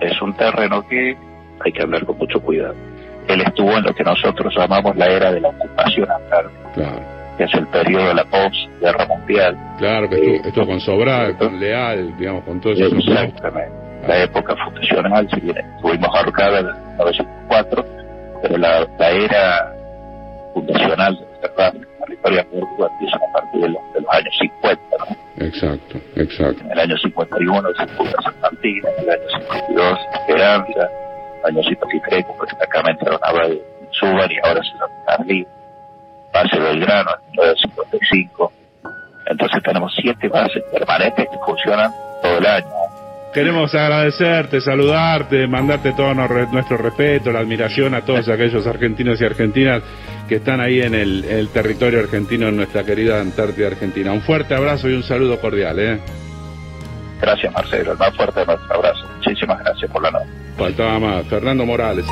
Es 0.00 0.20
un 0.22 0.34
terreno 0.34 0.86
que 0.88 1.16
hay 1.64 1.72
que 1.72 1.82
andar 1.82 2.04
con 2.04 2.18
mucho 2.18 2.40
cuidado. 2.40 2.74
Él 3.28 3.42
estuvo 3.42 3.76
en 3.76 3.84
lo 3.84 3.94
que 3.94 4.02
nosotros 4.02 4.52
llamamos 4.56 4.96
la 4.96 5.06
era 5.06 5.32
de 5.32 5.40
la 5.40 5.48
ocupación 5.48 6.10
antártica. 6.10 6.72
Claro. 6.74 7.00
Que 7.36 7.44
es 7.44 7.54
el 7.54 7.66
periodo 7.68 8.08
de 8.08 8.14
la 8.14 8.24
post-guerra 8.24 9.06
mundial. 9.06 9.56
Claro, 9.78 10.08
que 10.08 10.36
estuvo, 10.36 10.66
con 10.66 10.80
Sobral, 10.80 11.36
con 11.36 11.60
Leal, 11.60 12.16
digamos, 12.18 12.44
con 12.44 12.60
todo 12.60 12.72
eso. 12.72 12.96
Exactamente. 12.96 13.72
La 14.06 14.24
época 14.24 14.56
fundacional, 14.64 15.28
si 15.32 15.40
bien 15.40 15.58
estuvimos 15.58 16.08
ahorcados 16.14 16.60
en 16.60 16.66
1904, 16.96 17.84
pero 18.42 18.56
la, 18.56 18.86
la 18.98 19.10
era 19.10 19.74
fundacional 20.54 21.14
de 21.16 21.26
nuestra 21.26 21.72
territorio 22.22 22.90
empieza 22.92 23.16
a 23.16 23.32
partir 23.32 23.60
de 23.60 23.68
los, 23.68 23.82
años 24.10 24.38
50, 24.40 24.82
¿no? 24.98 25.44
Exacto, 25.46 25.98
exacto. 26.16 26.62
En 26.64 26.72
el 26.72 26.78
año 26.78 26.96
51 26.98 27.68
se 27.74 27.86
funda 27.88 28.22
San 28.22 28.40
Martín, 28.40 28.82
en 28.98 29.04
el 29.04 29.10
año 29.10 29.28
52 29.48 29.98
Esperanza, 30.14 30.80
en 30.80 31.40
el 31.40 31.46
año 31.46 31.62
53 31.68 32.24
prácticamente 32.38 33.04
era 33.06 33.16
una 33.16 33.48
de 33.48 33.62
Subar 33.92 34.30
y 34.30 34.38
ahora 34.42 34.62
se 34.62 34.72
llama 34.72 35.04
Carlín, 35.06 35.46
base 36.32 36.58
Belgrano 36.58 37.10
en 37.32 37.40
el 37.40 37.48
año 37.48 37.56
55. 37.56 38.52
Entonces 39.26 39.62
tenemos 39.62 39.92
siete 40.00 40.28
bases 40.28 40.62
permanentes 40.72 41.26
que 41.30 41.38
funcionan 41.44 41.92
todo 42.22 42.34
del 42.34 42.46
año. 42.46 42.99
Queremos 43.32 43.72
agradecerte, 43.76 44.60
saludarte, 44.60 45.46
mandarte 45.46 45.92
todo 45.92 46.12
nuestro 46.14 46.76
respeto, 46.76 47.30
la 47.30 47.38
admiración 47.38 47.94
a 47.94 48.00
todos 48.00 48.28
aquellos 48.28 48.66
argentinos 48.66 49.20
y 49.20 49.24
argentinas 49.24 49.84
que 50.28 50.36
están 50.36 50.60
ahí 50.60 50.80
en 50.80 50.94
el, 50.94 51.48
territorio 51.52 52.00
argentino, 52.00 52.48
en 52.48 52.56
nuestra 52.56 52.82
querida 52.82 53.20
Antártida 53.20 53.68
Argentina. 53.68 54.12
Un 54.12 54.22
fuerte 54.22 54.54
abrazo 54.54 54.88
y 54.88 54.94
un 54.94 55.04
saludo 55.04 55.40
cordial. 55.40 55.78
¿eh? 55.78 56.00
Gracias, 57.20 57.52
Marcelo. 57.52 57.92
El 57.92 57.98
más 57.98 58.16
fuerte 58.16 58.40
de 58.40 58.46
nuestro 58.46 58.74
abrazo. 58.74 59.08
Muchísimas 59.16 59.60
gracias 59.60 59.90
por 59.92 60.02
la 60.02 60.10
nota. 60.10 60.26
Faltaba 60.56 60.98
más. 60.98 61.26
Fernando 61.26 61.64
Morales. 61.64 62.06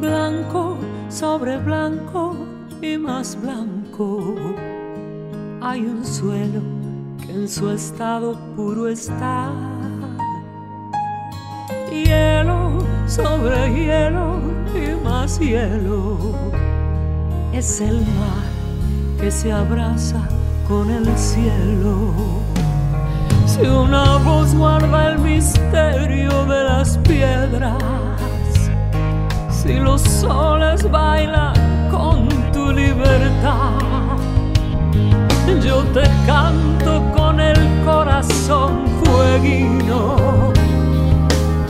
Blanco 0.00 0.78
sobre 1.08 1.58
blanco 1.58 2.47
y 2.80 2.96
más 2.98 3.36
blanco. 3.40 4.34
Hay 5.60 5.80
un 5.80 6.04
suelo 6.04 6.60
que 7.24 7.32
en 7.32 7.48
su 7.48 7.70
estado 7.70 8.38
puro 8.54 8.88
está. 8.88 9.50
Hielo 11.90 12.78
sobre 13.06 13.72
hielo 13.74 14.40
y 14.74 15.04
más 15.04 15.38
hielo. 15.40 16.18
Es 17.52 17.80
el 17.80 17.96
mar 17.96 18.48
que 19.20 19.30
se 19.30 19.50
abraza 19.50 20.28
con 20.68 20.90
el 20.90 21.06
cielo. 21.16 22.12
Si 23.46 23.62
una 23.62 24.18
voz 24.18 24.54
guarda 24.54 25.12
el 25.12 25.18
misterio 25.18 26.44
de 26.44 26.64
las 26.64 26.98
piedras, 26.98 27.82
si 29.50 29.74
los 29.80 30.02
soles 30.02 30.88
bailan 30.90 31.54
con 31.90 32.28
tu 32.58 32.72
libertad. 32.72 33.78
Yo 35.64 35.76
te 35.96 36.04
canto 36.26 36.92
con 37.16 37.40
el 37.40 37.60
corazón 37.84 38.72
fueguino 39.00 40.52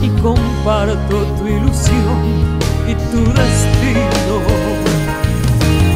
y 0.01 0.07
comparto 0.25 1.15
tu 1.37 1.47
ilusión 1.47 2.19
y 2.91 2.93
tu 3.11 3.21
destino. 3.39 4.35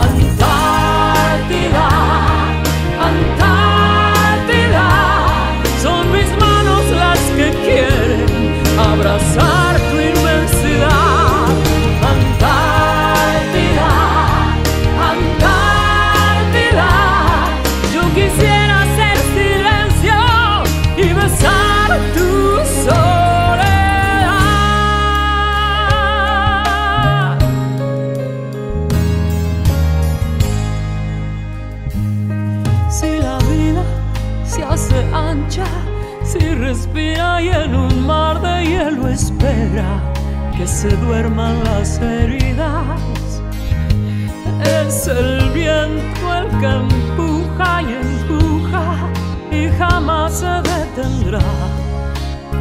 Antártida, 0.10 1.88
Antártida, 3.10 4.88
son 5.84 6.04
mis 6.16 6.30
manos 6.46 6.84
las 7.02 7.20
que 7.38 7.48
quieren 7.66 8.26
abrazar 8.90 9.53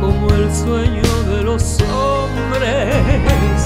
como 0.02 0.28
el 0.34 0.52
sueño 0.52 1.12
de 1.30 1.44
los 1.44 1.78
hombres. 1.82 3.56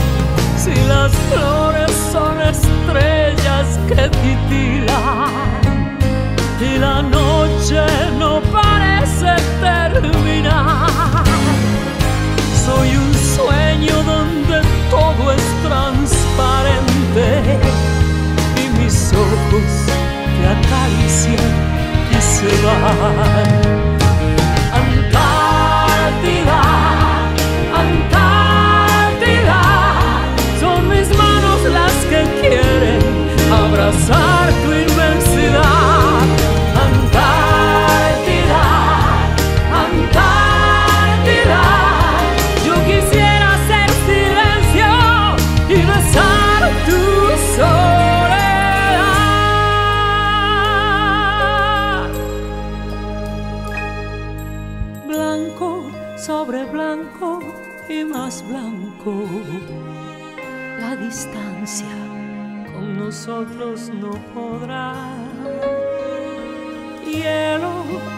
Si 0.62 0.74
las 0.86 1.10
flores 1.30 1.92
son 2.12 2.38
estrellas 2.42 3.66
que 3.88 4.02
titilan 4.20 5.98
y 6.60 6.78
la 6.78 7.00
noche 7.00 7.80
no 8.18 8.42
parece 8.52 9.32
terminar. 9.60 11.24
Soy 12.66 12.88
un 13.04 13.14
sueño 13.36 13.94
donde 14.02 14.60
todo 14.90 15.32
es 15.32 15.44
transparente 15.66 17.26
y 18.62 18.64
mis 18.78 19.12
ojos 19.12 19.70
te 20.36 20.44
acarician 20.54 21.52
y 22.12 22.20
se 22.20 22.50
van. 22.66 23.75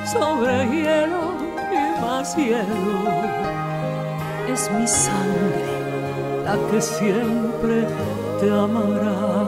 Sobre 0.04 0.66
hielo 0.66 1.34
y 1.72 2.00
más 2.00 2.36
hielo 2.36 3.38
es 4.48 4.70
mi 4.72 4.86
sangre 4.86 5.78
la 6.44 6.56
que 6.70 6.80
siempre 6.80 7.86
te 8.40 8.50
amará. 8.50 9.47